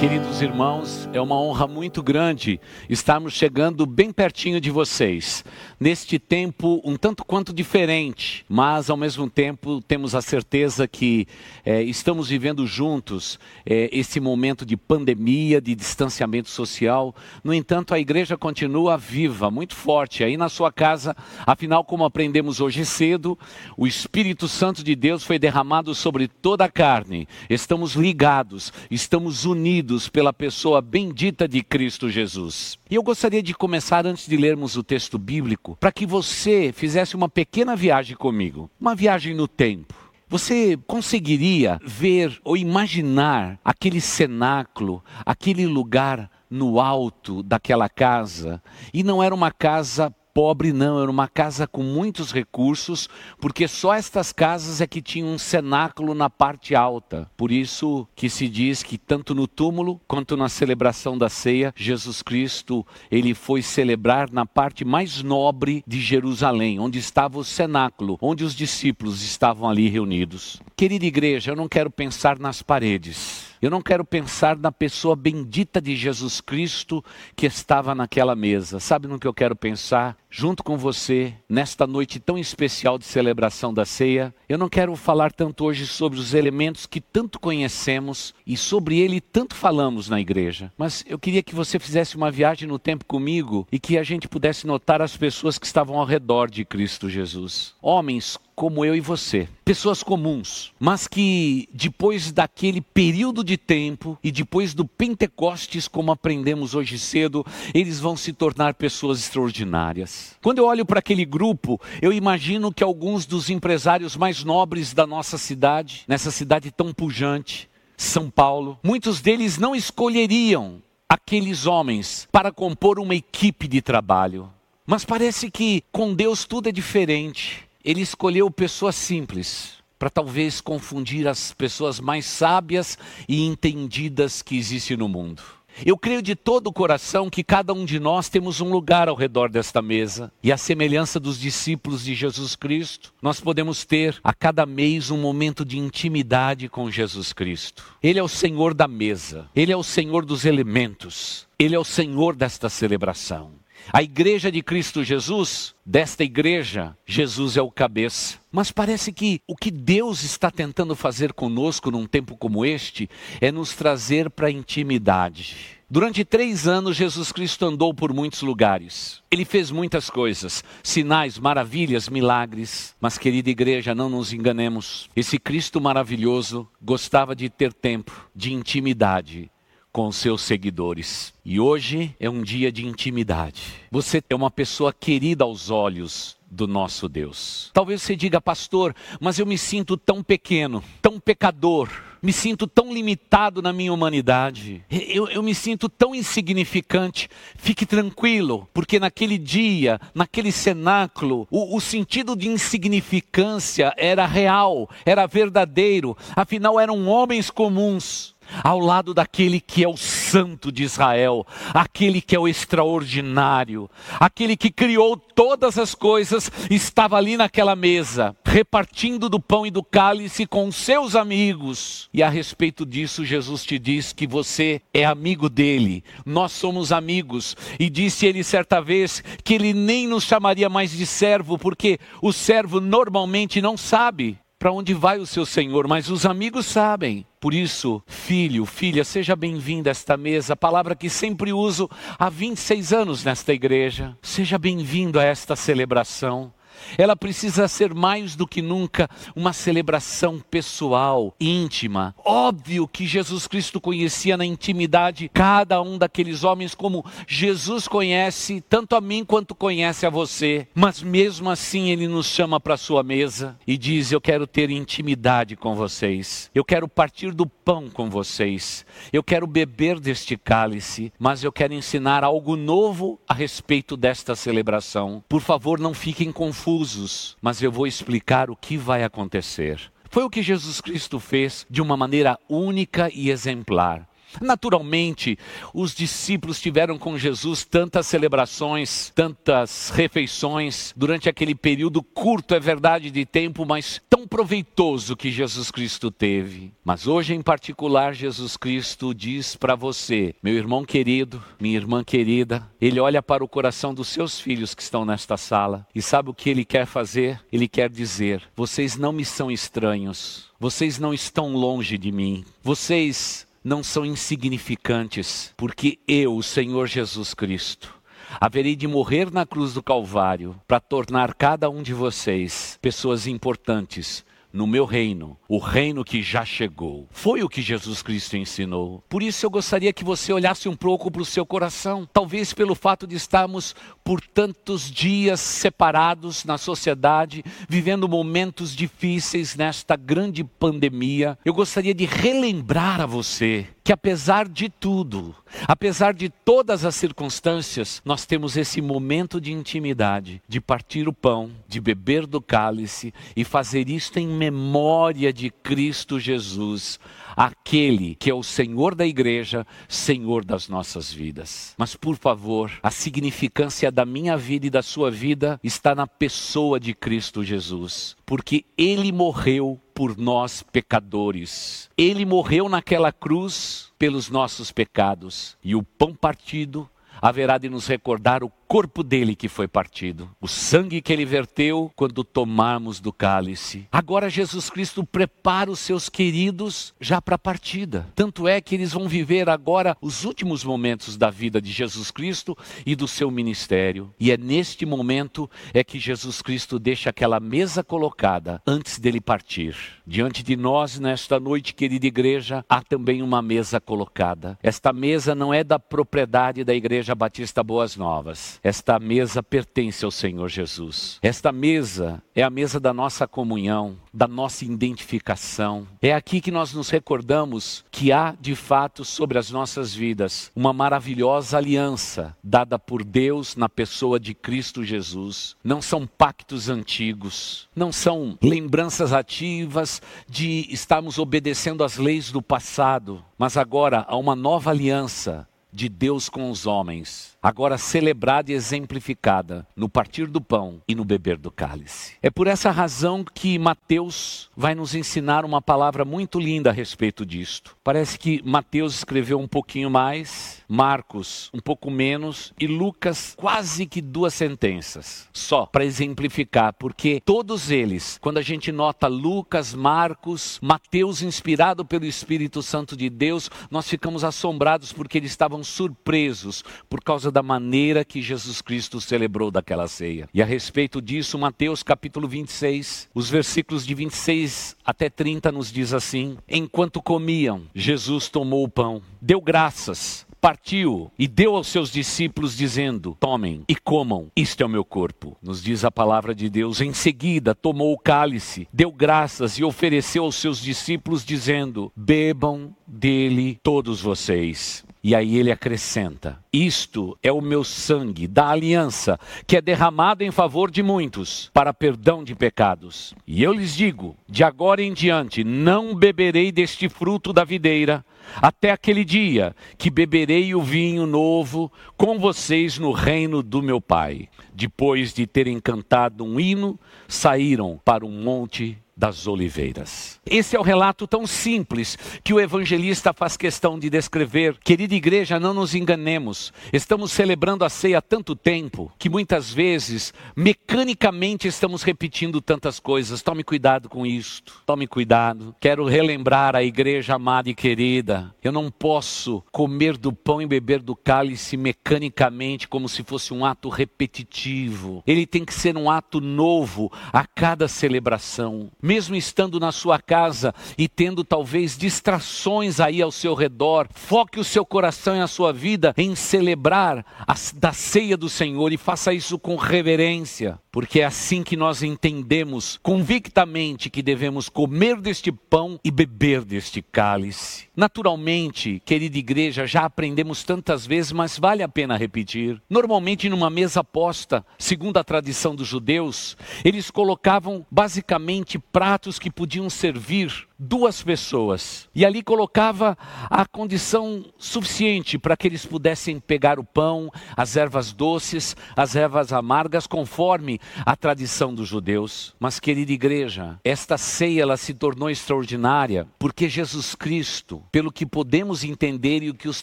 Queridos 0.02 0.42
irmãos, 0.42 1.08
é 1.12 1.20
uma 1.20 1.40
honra 1.40 1.68
muito 1.68 2.02
grande 2.02 2.60
estarmos 2.90 3.34
chegando 3.34 3.86
bem 3.86 4.10
pertinho 4.10 4.60
de 4.60 4.68
vocês, 4.68 5.44
neste 5.78 6.18
tempo 6.18 6.82
um 6.84 6.96
tanto 6.96 7.24
quanto 7.24 7.52
diferente, 7.52 8.44
mas 8.48 8.90
ao 8.90 8.96
mesmo 8.96 9.30
tempo 9.30 9.80
temos 9.80 10.16
a 10.16 10.20
certeza 10.20 10.88
que 10.88 11.28
é, 11.64 11.84
estamos 11.84 12.28
vivendo 12.28 12.66
juntos 12.66 13.38
é, 13.64 13.88
esse 13.92 14.18
momento 14.18 14.66
de 14.66 14.76
pandemia, 14.76 15.60
de 15.60 15.72
distanciamento 15.72 16.50
social. 16.50 17.14
No 17.44 17.54
entanto, 17.54 17.94
a 17.94 18.00
igreja 18.00 18.36
continua 18.36 18.98
viva, 18.98 19.52
muito 19.52 19.76
forte 19.76 20.24
aí 20.24 20.36
na 20.36 20.48
sua 20.48 20.72
casa, 20.72 21.16
afinal, 21.46 21.84
como 21.84 22.04
aprendemos 22.04 22.60
hoje 22.60 22.84
cedo, 22.84 23.38
o 23.76 23.86
Espírito 23.86 24.48
Santo 24.48 24.82
de 24.82 24.96
Deus 24.96 25.22
foi 25.22 25.38
derramado 25.38 25.94
sobre 25.94 26.26
toda 26.26 26.64
a 26.64 26.68
carne, 26.68 27.28
estamos 27.48 27.94
ligados, 27.94 28.72
estamos 28.90 29.44
unidos 29.44 29.91
pela 30.08 30.32
pessoa 30.32 30.80
bendita 30.80 31.46
de 31.46 31.62
Cristo 31.62 32.08
Jesus. 32.08 32.78
E 32.90 32.94
eu 32.94 33.02
gostaria 33.02 33.42
de 33.42 33.54
começar 33.54 34.06
antes 34.06 34.26
de 34.26 34.36
lermos 34.36 34.76
o 34.76 34.82
texto 34.82 35.18
bíblico, 35.18 35.76
para 35.78 35.92
que 35.92 36.06
você 36.06 36.72
fizesse 36.72 37.14
uma 37.14 37.28
pequena 37.28 37.76
viagem 37.76 38.16
comigo, 38.16 38.70
uma 38.80 38.94
viagem 38.94 39.34
no 39.34 39.46
tempo. 39.46 39.94
Você 40.28 40.78
conseguiria 40.86 41.78
ver 41.84 42.40
ou 42.42 42.56
imaginar 42.56 43.60
aquele 43.62 44.00
cenáculo, 44.00 45.04
aquele 45.26 45.66
lugar 45.66 46.30
no 46.48 46.80
alto 46.80 47.42
daquela 47.42 47.86
casa? 47.86 48.62
E 48.94 49.02
não 49.02 49.22
era 49.22 49.34
uma 49.34 49.50
casa 49.50 50.14
pobre, 50.34 50.72
não, 50.72 51.00
era 51.00 51.10
uma 51.10 51.28
casa 51.28 51.66
com 51.66 51.82
muitos 51.82 52.32
recursos, 52.32 53.08
porque 53.40 53.68
só 53.68 53.94
estas 53.94 54.32
casas 54.32 54.80
é 54.80 54.86
que 54.86 55.02
tinham 55.02 55.28
um 55.28 55.38
cenáculo 55.38 56.14
na 56.14 56.28
parte 56.30 56.74
alta. 56.74 57.30
Por 57.36 57.52
isso 57.52 58.06
que 58.14 58.28
se 58.28 58.48
diz 58.48 58.82
que 58.82 58.98
tanto 58.98 59.34
no 59.34 59.46
túmulo 59.46 60.00
quanto 60.06 60.36
na 60.36 60.48
celebração 60.48 61.16
da 61.16 61.28
ceia, 61.28 61.72
Jesus 61.76 62.22
Cristo, 62.22 62.86
ele 63.10 63.34
foi 63.34 63.62
celebrar 63.62 64.30
na 64.30 64.46
parte 64.46 64.84
mais 64.84 65.22
nobre 65.22 65.84
de 65.86 66.00
Jerusalém, 66.00 66.80
onde 66.80 66.98
estava 66.98 67.38
o 67.38 67.44
cenáculo, 67.44 68.18
onde 68.20 68.44
os 68.44 68.54
discípulos 68.54 69.22
estavam 69.22 69.68
ali 69.68 69.88
reunidos. 69.88 70.60
Querida 70.76 71.06
igreja, 71.06 71.52
eu 71.52 71.56
não 71.56 71.68
quero 71.68 71.90
pensar 71.90 72.38
nas 72.38 72.62
paredes. 72.62 73.51
Eu 73.62 73.70
não 73.70 73.80
quero 73.80 74.04
pensar 74.04 74.58
na 74.58 74.72
pessoa 74.72 75.14
bendita 75.14 75.80
de 75.80 75.94
Jesus 75.94 76.40
Cristo 76.40 77.02
que 77.36 77.46
estava 77.46 77.94
naquela 77.94 78.34
mesa. 78.34 78.80
Sabe 78.80 79.06
no 79.06 79.20
que 79.20 79.26
eu 79.26 79.32
quero 79.32 79.54
pensar? 79.54 80.16
Junto 80.28 80.64
com 80.64 80.76
você, 80.76 81.32
nesta 81.48 81.86
noite 81.86 82.18
tão 82.18 82.36
especial 82.36 82.98
de 82.98 83.04
celebração 83.04 83.72
da 83.72 83.84
ceia, 83.84 84.34
eu 84.48 84.58
não 84.58 84.68
quero 84.68 84.96
falar 84.96 85.30
tanto 85.30 85.64
hoje 85.64 85.86
sobre 85.86 86.18
os 86.18 86.34
elementos 86.34 86.86
que 86.86 87.00
tanto 87.00 87.38
conhecemos 87.38 88.34
e 88.44 88.56
sobre 88.56 88.98
ele 88.98 89.20
tanto 89.20 89.54
falamos 89.54 90.08
na 90.08 90.20
igreja, 90.20 90.72
mas 90.76 91.04
eu 91.06 91.18
queria 91.18 91.42
que 91.42 91.54
você 91.54 91.78
fizesse 91.78 92.16
uma 92.16 92.32
viagem 92.32 92.66
no 92.66 92.80
tempo 92.80 93.04
comigo 93.04 93.68
e 93.70 93.78
que 93.78 93.96
a 93.96 94.02
gente 94.02 94.26
pudesse 94.26 94.66
notar 94.66 95.00
as 95.00 95.16
pessoas 95.16 95.56
que 95.56 95.66
estavam 95.66 95.98
ao 95.98 96.06
redor 96.06 96.50
de 96.50 96.64
Cristo 96.64 97.08
Jesus. 97.08 97.74
Homens 97.80 98.38
como 98.62 98.84
eu 98.84 98.94
e 98.94 99.00
você, 99.00 99.48
pessoas 99.64 100.04
comuns, 100.04 100.72
mas 100.78 101.08
que 101.08 101.68
depois 101.74 102.30
daquele 102.30 102.80
período 102.80 103.42
de 103.42 103.56
tempo 103.56 104.16
e 104.22 104.30
depois 104.30 104.72
do 104.72 104.84
Pentecostes, 104.84 105.88
como 105.88 106.12
aprendemos 106.12 106.72
hoje 106.72 106.96
cedo, 106.96 107.44
eles 107.74 107.98
vão 107.98 108.16
se 108.16 108.32
tornar 108.32 108.74
pessoas 108.74 109.18
extraordinárias. 109.18 110.36
Quando 110.40 110.58
eu 110.58 110.66
olho 110.66 110.86
para 110.86 111.00
aquele 111.00 111.24
grupo, 111.24 111.80
eu 112.00 112.12
imagino 112.12 112.72
que 112.72 112.84
alguns 112.84 113.26
dos 113.26 113.50
empresários 113.50 114.16
mais 114.16 114.44
nobres 114.44 114.92
da 114.92 115.08
nossa 115.08 115.36
cidade, 115.36 116.04
nessa 116.06 116.30
cidade 116.30 116.70
tão 116.70 116.92
pujante, 116.92 117.68
São 117.96 118.30
Paulo, 118.30 118.78
muitos 118.80 119.20
deles 119.20 119.58
não 119.58 119.74
escolheriam 119.74 120.80
aqueles 121.08 121.66
homens 121.66 122.28
para 122.30 122.52
compor 122.52 123.00
uma 123.00 123.16
equipe 123.16 123.66
de 123.66 123.82
trabalho. 123.82 124.48
Mas 124.86 125.04
parece 125.04 125.50
que 125.50 125.82
com 125.90 126.14
Deus 126.14 126.44
tudo 126.44 126.68
é 126.68 126.72
diferente 126.72 127.71
ele 127.84 128.00
escolheu 128.00 128.50
pessoas 128.50 128.94
simples 128.94 129.82
para 129.98 130.10
talvez 130.10 130.60
confundir 130.60 131.28
as 131.28 131.52
pessoas 131.52 132.00
mais 132.00 132.26
sábias 132.26 132.98
e 133.28 133.46
entendidas 133.46 134.42
que 134.42 134.56
existem 134.56 134.96
no 134.96 135.08
mundo. 135.08 135.42
Eu 135.86 135.96
creio 135.96 136.20
de 136.20 136.34
todo 136.34 136.66
o 136.66 136.72
coração 136.72 137.30
que 137.30 137.42
cada 137.42 137.72
um 137.72 137.84
de 137.84 137.98
nós 137.98 138.28
temos 138.28 138.60
um 138.60 138.68
lugar 138.68 139.08
ao 139.08 139.14
redor 139.14 139.48
desta 139.48 139.80
mesa. 139.80 140.30
E 140.42 140.52
a 140.52 140.56
semelhança 140.56 141.18
dos 141.18 141.38
discípulos 141.38 142.04
de 142.04 142.14
Jesus 142.14 142.54
Cristo, 142.54 143.12
nós 143.22 143.40
podemos 143.40 143.84
ter 143.84 144.20
a 144.22 144.34
cada 144.34 144.66
mês 144.66 145.10
um 145.10 145.18
momento 145.18 145.64
de 145.64 145.78
intimidade 145.78 146.68
com 146.68 146.90
Jesus 146.90 147.32
Cristo. 147.32 147.96
Ele 148.02 148.18
é 148.18 148.22
o 148.22 148.28
Senhor 148.28 148.74
da 148.74 148.86
mesa, 148.86 149.48
ele 149.56 149.72
é 149.72 149.76
o 149.76 149.82
Senhor 149.82 150.24
dos 150.24 150.44
elementos, 150.44 151.46
ele 151.58 151.74
é 151.74 151.78
o 151.78 151.84
Senhor 151.84 152.36
desta 152.36 152.68
celebração. 152.68 153.61
A 153.90 154.02
igreja 154.02 154.52
de 154.52 154.62
Cristo 154.62 155.02
Jesus, 155.02 155.74
desta 155.84 156.22
igreja, 156.22 156.96
Jesus 157.06 157.56
é 157.56 157.62
o 157.62 157.70
cabeça. 157.70 158.38
Mas 158.50 158.70
parece 158.70 159.12
que 159.12 159.40
o 159.46 159.56
que 159.56 159.70
Deus 159.70 160.22
está 160.22 160.50
tentando 160.50 160.94
fazer 160.94 161.32
conosco 161.32 161.90
num 161.90 162.06
tempo 162.06 162.36
como 162.36 162.64
este 162.64 163.08
é 163.40 163.50
nos 163.50 163.74
trazer 163.74 164.28
para 164.30 164.48
a 164.48 164.50
intimidade. 164.50 165.82
Durante 165.92 166.24
três 166.24 166.66
anos, 166.66 166.96
Jesus 166.96 167.32
Cristo 167.32 167.66
andou 167.66 167.92
por 167.92 168.14
muitos 168.14 168.40
lugares. 168.40 169.22
Ele 169.30 169.44
fez 169.44 169.70
muitas 169.70 170.08
coisas, 170.08 170.64
sinais, 170.82 171.38
maravilhas, 171.38 172.08
milagres. 172.08 172.94
Mas, 172.98 173.18
querida 173.18 173.50
igreja, 173.50 173.94
não 173.94 174.08
nos 174.08 174.32
enganemos. 174.32 175.10
Esse 175.14 175.38
Cristo 175.38 175.82
maravilhoso 175.82 176.66
gostava 176.80 177.36
de 177.36 177.50
ter 177.50 177.74
tempo 177.74 178.30
de 178.34 178.54
intimidade 178.54 179.50
com 179.92 180.10
seus 180.10 180.40
seguidores. 180.40 181.34
E 181.44 181.60
hoje 181.60 182.16
é 182.18 182.30
um 182.30 182.42
dia 182.42 182.72
de 182.72 182.86
intimidade. 182.86 183.62
Você 183.90 184.22
é 184.30 184.34
uma 184.34 184.50
pessoa 184.50 184.92
querida 184.92 185.44
aos 185.44 185.70
olhos 185.70 186.36
do 186.50 186.66
nosso 186.66 187.08
Deus. 187.08 187.70
Talvez 187.74 188.02
você 188.02 188.16
diga, 188.16 188.40
pastor, 188.40 188.94
mas 189.20 189.38
eu 189.38 189.46
me 189.46 189.58
sinto 189.58 189.96
tão 189.96 190.22
pequeno, 190.22 190.82
tão 191.00 191.20
pecador, 191.20 191.90
me 192.22 192.32
sinto 192.32 192.66
tão 192.66 192.92
limitado 192.92 193.60
na 193.60 193.72
minha 193.72 193.92
humanidade, 193.92 194.84
eu, 194.90 195.28
eu 195.28 195.42
me 195.42 195.54
sinto 195.54 195.88
tão 195.88 196.14
insignificante. 196.14 197.28
Fique 197.56 197.84
tranquilo, 197.84 198.68
porque 198.72 199.00
naquele 199.00 199.36
dia, 199.36 200.00
naquele 200.14 200.52
cenáculo, 200.52 201.48
o, 201.50 201.76
o 201.76 201.80
sentido 201.80 202.36
de 202.36 202.48
insignificância 202.48 203.92
era 203.96 204.24
real, 204.24 204.88
era 205.04 205.26
verdadeiro, 205.26 206.16
afinal 206.36 206.78
eram 206.78 207.08
homens 207.08 207.50
comuns 207.50 208.31
ao 208.62 208.78
lado 208.78 209.14
daquele 209.14 209.60
que 209.60 209.84
é 209.84 209.88
o 209.88 209.96
Santo 209.96 210.72
de 210.72 210.82
Israel, 210.82 211.46
aquele 211.72 212.20
que 212.20 212.34
é 212.34 212.38
o 212.38 212.48
extraordinário, 212.48 213.90
aquele 214.18 214.56
que 214.56 214.70
criou 214.70 215.16
todas 215.16 215.78
as 215.78 215.94
coisas, 215.94 216.50
estava 216.70 217.16
ali 217.16 217.36
naquela 217.36 217.76
mesa, 217.76 218.36
repartindo 218.44 219.28
do 219.28 219.40
pão 219.40 219.66
e 219.66 219.70
do 219.70 219.82
cálice 219.82 220.46
com 220.46 220.70
seus 220.72 221.14
amigos. 221.14 222.08
E 222.12 222.22
a 222.22 222.28
respeito 222.28 222.84
disso, 222.84 223.24
Jesus 223.24 223.64
te 223.64 223.78
diz 223.78 224.12
que 224.12 224.26
você 224.26 224.80
é 224.92 225.04
amigo 225.04 225.48
dele, 225.48 226.04
nós 226.24 226.52
somos 226.52 226.92
amigos. 226.92 227.56
E 227.78 227.88
disse 227.88 228.26
ele 228.26 228.44
certa 228.44 228.80
vez 228.80 229.22
que 229.44 229.54
ele 229.54 229.72
nem 229.72 230.06
nos 230.06 230.24
chamaria 230.24 230.68
mais 230.68 230.90
de 230.90 231.06
servo, 231.06 231.58
porque 231.58 231.98
o 232.20 232.32
servo 232.32 232.80
normalmente 232.80 233.60
não 233.60 233.76
sabe 233.76 234.38
para 234.62 234.70
onde 234.70 234.94
vai 234.94 235.18
o 235.18 235.26
seu 235.26 235.44
Senhor, 235.44 235.88
mas 235.88 236.08
os 236.08 236.24
amigos 236.24 236.66
sabem. 236.66 237.26
Por 237.40 237.52
isso, 237.52 238.00
filho, 238.06 238.64
filha, 238.64 239.02
seja 239.02 239.34
bem-vindo 239.34 239.88
a 239.88 239.90
esta 239.90 240.16
mesa, 240.16 240.54
palavra 240.54 240.94
que 240.94 241.10
sempre 241.10 241.52
uso 241.52 241.90
há 242.16 242.28
26 242.28 242.92
anos 242.92 243.24
nesta 243.24 243.52
igreja. 243.52 244.16
Seja 244.22 244.60
bem-vindo 244.60 245.18
a 245.18 245.24
esta 245.24 245.56
celebração. 245.56 246.54
Ela 246.96 247.16
precisa 247.16 247.68
ser 247.68 247.94
mais 247.94 248.36
do 248.36 248.46
que 248.46 248.62
nunca 248.62 249.08
uma 249.34 249.52
celebração 249.52 250.40
pessoal, 250.50 251.34
íntima. 251.40 252.14
Óbvio 252.24 252.88
que 252.88 253.06
Jesus 253.06 253.46
Cristo 253.46 253.80
conhecia 253.80 254.36
na 254.36 254.44
intimidade 254.44 255.30
cada 255.32 255.80
um 255.82 255.98
daqueles 255.98 256.44
homens, 256.44 256.74
como 256.74 257.04
Jesus 257.26 257.88
conhece 257.88 258.60
tanto 258.60 258.96
a 258.96 259.00
mim 259.00 259.24
quanto 259.24 259.54
conhece 259.54 260.06
a 260.06 260.10
você. 260.10 260.66
Mas 260.74 261.02
mesmo 261.02 261.50
assim, 261.50 261.90
Ele 261.90 262.08
nos 262.08 262.26
chama 262.26 262.60
para 262.60 262.74
a 262.74 262.78
sua 262.78 263.02
mesa 263.02 263.58
e 263.66 263.76
diz: 263.76 264.12
Eu 264.12 264.20
quero 264.20 264.46
ter 264.46 264.70
intimidade 264.70 265.56
com 265.56 265.74
vocês, 265.74 266.50
eu 266.54 266.64
quero 266.64 266.88
partir 266.88 267.32
do 267.32 267.46
pão 267.46 267.88
com 267.90 268.08
vocês, 268.08 268.84
eu 269.12 269.22
quero 269.22 269.46
beber 269.46 270.00
deste 270.00 270.36
cálice, 270.36 271.12
mas 271.18 271.44
eu 271.44 271.52
quero 271.52 271.74
ensinar 271.74 272.24
algo 272.24 272.56
novo 272.56 273.18
a 273.28 273.34
respeito 273.34 273.96
desta 273.96 274.34
celebração. 274.34 275.22
Por 275.28 275.40
favor, 275.40 275.78
não 275.78 275.94
fiquem 275.94 276.32
confusos 276.32 276.61
confusos, 276.62 277.36
mas 277.42 277.60
eu 277.60 277.72
vou 277.72 277.88
explicar 277.88 278.48
o 278.48 278.54
que 278.54 278.76
vai 278.76 279.02
acontecer. 279.02 279.80
Foi 280.08 280.22
o 280.22 280.30
que 280.30 280.42
Jesus 280.42 280.80
Cristo 280.80 281.18
fez 281.18 281.66
de 281.68 281.82
uma 281.82 281.96
maneira 281.96 282.38
única 282.48 283.10
e 283.12 283.30
exemplar. 283.30 284.08
Naturalmente, 284.40 285.38
os 285.74 285.94
discípulos 285.94 286.60
tiveram 286.60 286.98
com 286.98 287.18
Jesus 287.18 287.64
tantas 287.64 288.06
celebrações, 288.06 289.12
tantas 289.14 289.90
refeições 289.90 290.92
durante 290.96 291.28
aquele 291.28 291.54
período 291.54 292.02
curto, 292.02 292.54
é 292.54 292.60
verdade, 292.60 293.10
de 293.10 293.24
tempo, 293.24 293.64
mas 293.64 294.00
tão 294.08 294.26
proveitoso 294.26 295.16
que 295.16 295.30
Jesus 295.30 295.70
Cristo 295.70 296.10
teve. 296.10 296.72
Mas 296.84 297.06
hoje, 297.06 297.34
em 297.34 297.42
particular, 297.42 298.14
Jesus 298.14 298.56
Cristo 298.56 299.14
diz 299.14 299.56
para 299.56 299.74
você, 299.74 300.34
meu 300.42 300.54
irmão 300.54 300.84
querido, 300.84 301.42
minha 301.60 301.76
irmã 301.76 302.02
querida, 302.04 302.66
ele 302.80 303.00
olha 303.00 303.22
para 303.22 303.44
o 303.44 303.48
coração 303.48 303.94
dos 303.94 304.08
seus 304.08 304.40
filhos 304.40 304.74
que 304.74 304.82
estão 304.82 305.04
nesta 305.04 305.36
sala 305.36 305.86
e 305.94 306.02
sabe 306.02 306.30
o 306.30 306.34
que 306.34 306.50
ele 306.50 306.64
quer 306.64 306.86
fazer? 306.86 307.40
Ele 307.52 307.68
quer 307.68 307.88
dizer: 307.88 308.42
vocês 308.54 308.96
não 308.96 309.12
me 309.12 309.24
são 309.24 309.50
estranhos, 309.50 310.50
vocês 310.58 310.98
não 310.98 311.12
estão 311.12 311.54
longe 311.54 311.96
de 311.98 312.12
mim, 312.12 312.44
vocês 312.62 313.46
não 313.64 313.82
são 313.82 314.04
insignificantes, 314.04 315.52
porque 315.56 315.98
eu, 316.06 316.36
o 316.36 316.42
Senhor 316.42 316.86
Jesus 316.86 317.34
Cristo, 317.34 317.94
haverei 318.40 318.74
de 318.74 318.86
morrer 318.86 319.30
na 319.30 319.46
cruz 319.46 319.74
do 319.74 319.82
Calvário 319.82 320.56
para 320.66 320.80
tornar 320.80 321.34
cada 321.34 321.68
um 321.70 321.82
de 321.82 321.92
vocês 321.92 322.78
pessoas 322.80 323.26
importantes 323.26 324.24
no 324.52 324.66
meu 324.66 324.84
reino, 324.84 325.36
o 325.48 325.58
reino 325.58 326.04
que 326.04 326.22
já 326.22 326.44
chegou. 326.44 327.08
Foi 327.10 327.42
o 327.42 327.48
que 327.48 327.62
Jesus 327.62 328.02
Cristo 328.02 328.36
ensinou. 328.36 329.02
Por 329.08 329.22
isso 329.22 329.46
eu 329.46 329.50
gostaria 329.50 329.92
que 329.92 330.04
você 330.04 330.32
olhasse 330.32 330.68
um 330.68 330.76
pouco 330.76 331.10
para 331.10 331.22
o 331.22 331.26
seu 331.26 331.46
coração. 331.46 332.08
Talvez 332.12 332.52
pelo 332.52 332.74
fato 332.74 333.06
de 333.06 333.16
estarmos 333.16 333.74
por 334.04 334.20
tantos 334.20 334.90
dias 334.90 335.40
separados 335.40 336.44
na 336.44 336.58
sociedade, 336.58 337.44
vivendo 337.68 338.08
momentos 338.08 338.74
difíceis 338.74 339.56
nesta 339.56 339.96
grande 339.96 340.44
pandemia, 340.44 341.38
eu 341.44 341.54
gostaria 341.54 341.94
de 341.94 342.04
relembrar 342.04 343.00
a 343.00 343.06
você 343.06 343.66
que 343.84 343.92
apesar 343.92 344.48
de 344.48 344.68
tudo, 344.68 345.34
apesar 345.66 346.14
de 346.14 346.28
todas 346.28 346.84
as 346.84 346.94
circunstâncias, 346.94 348.00
nós 348.04 348.24
temos 348.24 348.56
esse 348.56 348.80
momento 348.80 349.40
de 349.40 349.52
intimidade, 349.52 350.40
de 350.48 350.60
partir 350.60 351.08
o 351.08 351.12
pão, 351.12 351.50
de 351.66 351.80
beber 351.80 352.26
do 352.26 352.40
cálice 352.40 353.12
e 353.36 353.44
fazer 353.44 353.88
isto 353.88 354.18
em 354.18 354.26
memória 354.26 355.32
de 355.32 355.50
Cristo 355.50 356.20
Jesus, 356.20 357.00
aquele 357.36 358.14
que 358.14 358.30
é 358.30 358.34
o 358.34 358.42
Senhor 358.42 358.94
da 358.94 359.06
igreja, 359.06 359.66
Senhor 359.88 360.44
das 360.44 360.68
nossas 360.68 361.12
vidas. 361.12 361.74
Mas 361.76 361.96
por 361.96 362.16
favor, 362.16 362.70
a 362.82 362.90
significância 362.90 363.90
da 363.90 364.04
minha 364.04 364.36
vida 364.36 364.66
e 364.66 364.70
da 364.70 364.82
sua 364.82 365.10
vida 365.10 365.58
está 365.62 365.94
na 365.94 366.06
pessoa 366.06 366.78
de 366.78 366.94
Cristo 366.94 367.42
Jesus, 367.42 368.16
porque 368.24 368.64
ele 368.76 369.10
morreu 369.10 369.80
por 369.94 370.16
nós 370.16 370.62
pecadores. 370.62 371.90
Ele 371.96 372.24
morreu 372.24 372.68
naquela 372.68 373.12
cruz 373.12 373.92
pelos 373.98 374.28
nossos 374.28 374.72
pecados 374.72 375.56
e 375.62 375.74
o 375.74 375.82
pão 375.82 376.14
partido 376.14 376.88
haverá 377.22 377.56
de 377.56 377.68
nos 377.68 377.86
recordar 377.86 378.42
o 378.42 378.50
corpo 378.66 379.02
dele 379.02 379.36
que 379.36 379.48
foi 379.48 379.68
partido, 379.68 380.30
o 380.40 380.48
sangue 380.48 381.02
que 381.02 381.12
ele 381.12 381.26
verteu 381.26 381.92
quando 381.94 382.24
tomarmos 382.24 383.00
do 383.00 383.12
cálice. 383.12 383.86
Agora 383.92 384.30
Jesus 384.30 384.70
Cristo 384.70 385.04
prepara 385.04 385.70
os 385.70 385.78
seus 385.78 386.08
queridos 386.08 386.94
já 386.98 387.20
para 387.20 387.34
a 387.34 387.38
partida. 387.38 388.08
Tanto 388.14 388.48
é 388.48 388.60
que 388.62 388.74
eles 388.74 388.92
vão 388.92 389.06
viver 389.06 389.50
agora 389.50 389.94
os 390.00 390.24
últimos 390.24 390.64
momentos 390.64 391.18
da 391.18 391.28
vida 391.28 391.60
de 391.60 391.70
Jesus 391.70 392.10
Cristo 392.10 392.56
e 392.86 392.96
do 392.96 393.06
seu 393.06 393.30
ministério. 393.30 394.12
E 394.18 394.32
é 394.32 394.38
neste 394.38 394.86
momento 394.86 395.50
é 395.74 395.84
que 395.84 395.98
Jesus 395.98 396.40
Cristo 396.40 396.78
deixa 396.78 397.10
aquela 397.10 397.38
mesa 397.38 397.84
colocada 397.84 398.60
antes 398.66 398.98
dele 398.98 399.20
partir. 399.20 399.76
Diante 400.06 400.42
de 400.42 400.56
nós 400.56 400.98
nesta 400.98 401.38
noite, 401.38 401.74
querida 401.74 402.06
igreja, 402.06 402.64
há 402.68 402.80
também 402.80 403.22
uma 403.22 403.42
mesa 403.42 403.78
colocada. 403.78 404.58
Esta 404.62 404.94
mesa 404.94 405.34
não 405.34 405.52
é 405.52 405.62
da 405.62 405.78
propriedade 405.78 406.64
da 406.64 406.74
Igreja 406.74 407.11
Batista 407.14 407.62
Boas 407.62 407.96
Novas. 407.96 408.58
Esta 408.62 408.98
mesa 408.98 409.42
pertence 409.42 410.04
ao 410.04 410.10
Senhor 410.10 410.48
Jesus. 410.48 411.18
Esta 411.22 411.52
mesa 411.52 412.22
é 412.34 412.42
a 412.42 412.50
mesa 412.50 412.80
da 412.80 412.92
nossa 412.92 413.26
comunhão, 413.26 413.96
da 414.12 414.26
nossa 414.26 414.64
identificação. 414.64 415.86
É 416.00 416.12
aqui 416.12 416.40
que 416.40 416.50
nós 416.50 416.72
nos 416.72 416.90
recordamos 416.90 417.84
que 417.90 418.12
há, 418.12 418.34
de 418.40 418.54
fato, 418.54 419.04
sobre 419.04 419.38
as 419.38 419.50
nossas 419.50 419.94
vidas, 419.94 420.50
uma 420.54 420.72
maravilhosa 420.72 421.56
aliança 421.56 422.36
dada 422.42 422.78
por 422.78 423.04
Deus 423.04 423.56
na 423.56 423.68
pessoa 423.68 424.18
de 424.18 424.34
Cristo 424.34 424.84
Jesus. 424.84 425.56
Não 425.62 425.80
são 425.80 426.06
pactos 426.06 426.68
antigos, 426.68 427.68
não 427.74 427.92
são 427.92 428.38
lembranças 428.42 429.12
ativas 429.12 430.00
de 430.28 430.66
estarmos 430.70 431.18
obedecendo 431.18 431.84
às 431.84 431.96
leis 431.96 432.30
do 432.30 432.42
passado, 432.42 433.24
mas 433.38 433.56
agora 433.56 434.04
há 434.08 434.16
uma 434.16 434.36
nova 434.36 434.70
aliança 434.70 435.46
de 435.72 435.88
Deus 435.88 436.28
com 436.28 436.50
os 436.50 436.66
homens, 436.66 437.31
agora 437.42 437.76
celebrada 437.76 438.52
e 438.52 438.54
exemplificada 438.54 439.66
no 439.74 439.88
partir 439.88 440.28
do 440.28 440.40
pão 440.40 440.80
e 440.86 440.94
no 440.94 441.04
beber 441.04 441.36
do 441.36 441.50
cálice. 441.50 442.14
É 442.22 442.30
por 442.30 442.46
essa 442.46 442.70
razão 442.70 443.24
que 443.24 443.58
Mateus 443.58 444.48
vai 444.56 444.74
nos 444.74 444.94
ensinar 444.94 445.44
uma 445.44 445.60
palavra 445.60 446.04
muito 446.04 446.38
linda 446.38 446.70
a 446.70 446.72
respeito 446.72 447.26
disto. 447.26 447.76
Parece 447.82 448.16
que 448.16 448.40
Mateus 448.44 448.94
escreveu 448.94 449.40
um 449.40 449.48
pouquinho 449.48 449.90
mais, 449.90 450.62
Marcos 450.68 451.50
um 451.52 451.58
pouco 451.58 451.90
menos 451.90 452.52
e 452.60 452.66
Lucas 452.66 453.34
quase 453.36 453.86
que 453.86 454.00
duas 454.00 454.34
sentenças, 454.34 455.28
só 455.32 455.66
para 455.66 455.84
exemplificar, 455.84 456.74
porque 456.74 457.20
todos 457.24 457.70
eles, 457.70 458.18
quando 458.20 458.38
a 458.38 458.42
gente 458.42 458.70
nota 458.70 459.08
Lucas, 459.08 459.74
Marcos, 459.74 460.60
Mateus 460.62 461.22
inspirado 461.22 461.84
pelo 461.84 462.04
Espírito 462.04 462.62
Santo 462.62 462.96
de 462.96 463.10
Deus, 463.10 463.50
nós 463.70 463.88
ficamos 463.88 464.22
assombrados 464.22 464.92
porque 464.92 465.18
eles 465.18 465.32
estavam 465.32 465.64
surpresos 465.64 466.62
por 466.88 467.02
causa 467.02 467.31
da 467.32 467.42
maneira 467.42 468.04
que 468.04 468.22
Jesus 468.22 468.60
Cristo 468.60 469.00
celebrou 469.00 469.50
daquela 469.50 469.88
ceia. 469.88 470.28
E 470.32 470.42
a 470.42 470.44
respeito 470.44 471.02
disso, 471.02 471.38
Mateus 471.38 471.82
capítulo 471.82 472.28
26, 472.28 473.08
os 473.14 473.28
versículos 473.28 473.84
de 473.84 473.94
26 473.94 474.76
até 474.84 475.10
30 475.10 475.50
nos 475.50 475.72
diz 475.72 475.92
assim: 475.92 476.36
Enquanto 476.48 477.02
comiam, 477.02 477.62
Jesus 477.74 478.28
tomou 478.28 478.64
o 478.64 478.68
pão, 478.68 479.02
deu 479.20 479.40
graças, 479.40 480.26
partiu 480.42 481.08
e 481.16 481.28
deu 481.28 481.54
aos 481.54 481.68
seus 481.68 481.90
discípulos, 481.90 482.56
dizendo: 482.56 483.16
Tomem 483.20 483.62
e 483.68 483.76
comam, 483.76 484.26
isto 484.34 484.60
é 484.60 484.66
o 484.66 484.68
meu 484.68 484.84
corpo. 484.84 485.36
Nos 485.40 485.62
diz 485.62 485.84
a 485.84 485.90
palavra 485.90 486.34
de 486.34 486.50
Deus. 486.50 486.80
Em 486.80 486.92
seguida, 486.92 487.54
tomou 487.54 487.92
o 487.92 487.98
cálice, 487.98 488.66
deu 488.72 488.90
graças 488.90 489.56
e 489.56 489.64
ofereceu 489.64 490.24
aos 490.24 490.34
seus 490.34 490.60
discípulos, 490.60 491.24
dizendo: 491.24 491.92
Bebam 491.94 492.74
dele 492.86 493.58
todos 493.62 494.02
vocês. 494.02 494.84
E 495.04 495.16
aí 495.16 495.36
ele 495.36 495.50
acrescenta: 495.50 496.38
Isto 496.52 497.18
é 497.22 497.32
o 497.32 497.40
meu 497.40 497.64
sangue 497.64 498.28
da 498.28 498.48
aliança, 498.48 499.18
que 499.46 499.56
é 499.56 499.60
derramado 499.60 500.22
em 500.22 500.30
favor 500.30 500.70
de 500.70 500.80
muitos, 500.80 501.50
para 501.52 501.74
perdão 501.74 502.22
de 502.22 502.36
pecados. 502.36 503.12
E 503.26 503.42
eu 503.42 503.52
lhes 503.52 503.74
digo: 503.74 504.16
de 504.28 504.44
agora 504.44 504.80
em 504.80 504.92
diante, 504.92 505.42
não 505.42 505.94
beberei 505.94 506.52
deste 506.52 506.88
fruto 506.88 507.32
da 507.32 507.42
videira, 507.42 508.04
até 508.40 508.70
aquele 508.70 509.04
dia 509.04 509.56
que 509.76 509.90
beberei 509.90 510.54
o 510.54 510.62
vinho 510.62 511.04
novo 511.06 511.70
com 511.96 512.18
vocês 512.18 512.78
no 512.78 512.92
reino 512.92 513.42
do 513.42 513.60
meu 513.60 513.80
Pai. 513.80 514.28
Depois 514.54 515.12
de 515.12 515.26
terem 515.26 515.58
cantado 515.58 516.24
um 516.24 516.38
hino, 516.38 516.78
saíram 517.08 517.80
para 517.84 518.06
um 518.06 518.22
monte 518.22 518.78
das 518.96 519.26
oliveiras. 519.26 520.20
Esse 520.24 520.56
é 520.56 520.60
o 520.60 520.62
relato 520.62 521.06
tão 521.06 521.26
simples 521.26 521.98
que 522.22 522.32
o 522.32 522.40
evangelista 522.40 523.12
faz 523.12 523.36
questão 523.36 523.78
de 523.78 523.88
descrever. 523.88 524.56
Querida 524.62 524.94
igreja, 524.94 525.40
não 525.40 525.54
nos 525.54 525.74
enganemos. 525.74 526.52
Estamos 526.72 527.10
celebrando 527.12 527.64
a 527.64 527.68
ceia 527.68 527.98
há 527.98 528.02
tanto 528.02 528.36
tempo 528.36 528.92
que 528.98 529.08
muitas 529.08 529.52
vezes, 529.52 530.12
mecanicamente, 530.36 531.48
estamos 531.48 531.82
repetindo 531.82 532.40
tantas 532.40 532.78
coisas. 532.78 533.22
Tome 533.22 533.42
cuidado 533.42 533.88
com 533.88 534.06
isto. 534.06 534.62
Tome 534.66 534.86
cuidado. 534.86 535.54
Quero 535.58 535.86
relembrar 535.86 536.54
a 536.54 536.62
igreja 536.62 537.14
amada 537.14 537.48
e 537.48 537.54
querida. 537.54 538.34
Eu 538.42 538.52
não 538.52 538.70
posso 538.70 539.42
comer 539.50 539.96
do 539.96 540.12
pão 540.12 540.40
e 540.40 540.46
beber 540.46 540.80
do 540.80 540.94
cálice 540.94 541.56
mecanicamente 541.56 542.68
como 542.68 542.88
se 542.88 543.02
fosse 543.02 543.32
um 543.32 543.44
ato 543.44 543.68
repetitivo. 543.68 545.02
Ele 545.06 545.26
tem 545.26 545.44
que 545.44 545.54
ser 545.54 545.76
um 545.76 545.90
ato 545.90 546.20
novo 546.20 546.92
a 547.12 547.26
cada 547.26 547.66
celebração 547.66 548.70
mesmo 548.82 549.14
estando 549.14 549.60
na 549.60 549.70
sua 549.70 549.98
casa 550.00 550.52
e 550.76 550.88
tendo 550.88 551.22
talvez 551.22 551.78
distrações 551.78 552.80
aí 552.80 553.00
ao 553.00 553.12
seu 553.12 553.34
redor, 553.34 553.88
foque 553.94 554.40
o 554.40 554.44
seu 554.44 554.66
coração 554.66 555.16
e 555.16 555.20
a 555.20 555.26
sua 555.26 555.52
vida 555.52 555.94
em 555.96 556.14
celebrar 556.14 557.06
a, 557.26 557.34
da 557.54 557.72
ceia 557.72 558.16
do 558.16 558.28
Senhor 558.28 558.72
e 558.72 558.76
faça 558.76 559.14
isso 559.14 559.38
com 559.38 559.54
reverência, 559.56 560.58
porque 560.70 561.00
é 561.00 561.04
assim 561.04 561.42
que 561.42 561.56
nós 561.56 561.82
entendemos 561.82 562.78
convictamente 562.82 563.88
que 563.88 564.02
devemos 564.02 564.48
comer 564.48 565.00
deste 565.00 565.30
pão 565.30 565.78
e 565.84 565.90
beber 565.90 566.44
deste 566.44 566.82
cálice. 566.82 567.68
Naturalmente, 567.74 568.82
querida 568.84 569.16
igreja, 569.16 569.66
já 569.66 569.86
aprendemos 569.86 570.44
tantas 570.44 570.86
vezes, 570.86 571.10
mas 571.10 571.38
vale 571.38 571.62
a 571.62 571.68
pena 571.68 571.96
repetir. 571.96 572.60
Normalmente, 572.68 573.30
numa 573.30 573.48
mesa 573.48 573.82
posta, 573.82 574.44
segundo 574.58 574.98
a 574.98 575.04
tradição 575.04 575.56
dos 575.56 575.68
judeus, 575.68 576.36
eles 576.62 576.90
colocavam 576.90 577.64
basicamente 577.70 578.58
pratos 578.58 579.18
que 579.18 579.30
podiam 579.30 579.70
servir 579.70 580.46
duas 580.62 581.02
pessoas. 581.02 581.88
E 581.94 582.06
ali 582.06 582.22
colocava 582.22 582.96
a 583.28 583.44
condição 583.44 584.24
suficiente 584.38 585.18
para 585.18 585.36
que 585.36 585.48
eles 585.48 585.66
pudessem 585.66 586.20
pegar 586.20 586.60
o 586.60 586.64
pão, 586.64 587.10
as 587.36 587.56
ervas 587.56 587.92
doces, 587.92 588.56
as 588.76 588.94
ervas 588.94 589.32
amargas, 589.32 589.86
conforme 589.86 590.60
a 590.86 590.94
tradição 590.94 591.52
dos 591.52 591.68
judeus. 591.68 592.34
Mas, 592.38 592.60
querida 592.60 592.92
igreja, 592.92 593.58
esta 593.64 593.98
ceia 593.98 594.42
ela 594.42 594.56
se 594.56 594.72
tornou 594.72 595.10
extraordinária 595.10 596.06
porque 596.18 596.48
Jesus 596.48 596.94
Cristo, 596.94 597.62
pelo 597.72 597.90
que 597.90 598.06
podemos 598.06 598.62
entender 598.62 599.22
e 599.22 599.30
o 599.30 599.34
que 599.34 599.48
os 599.48 599.62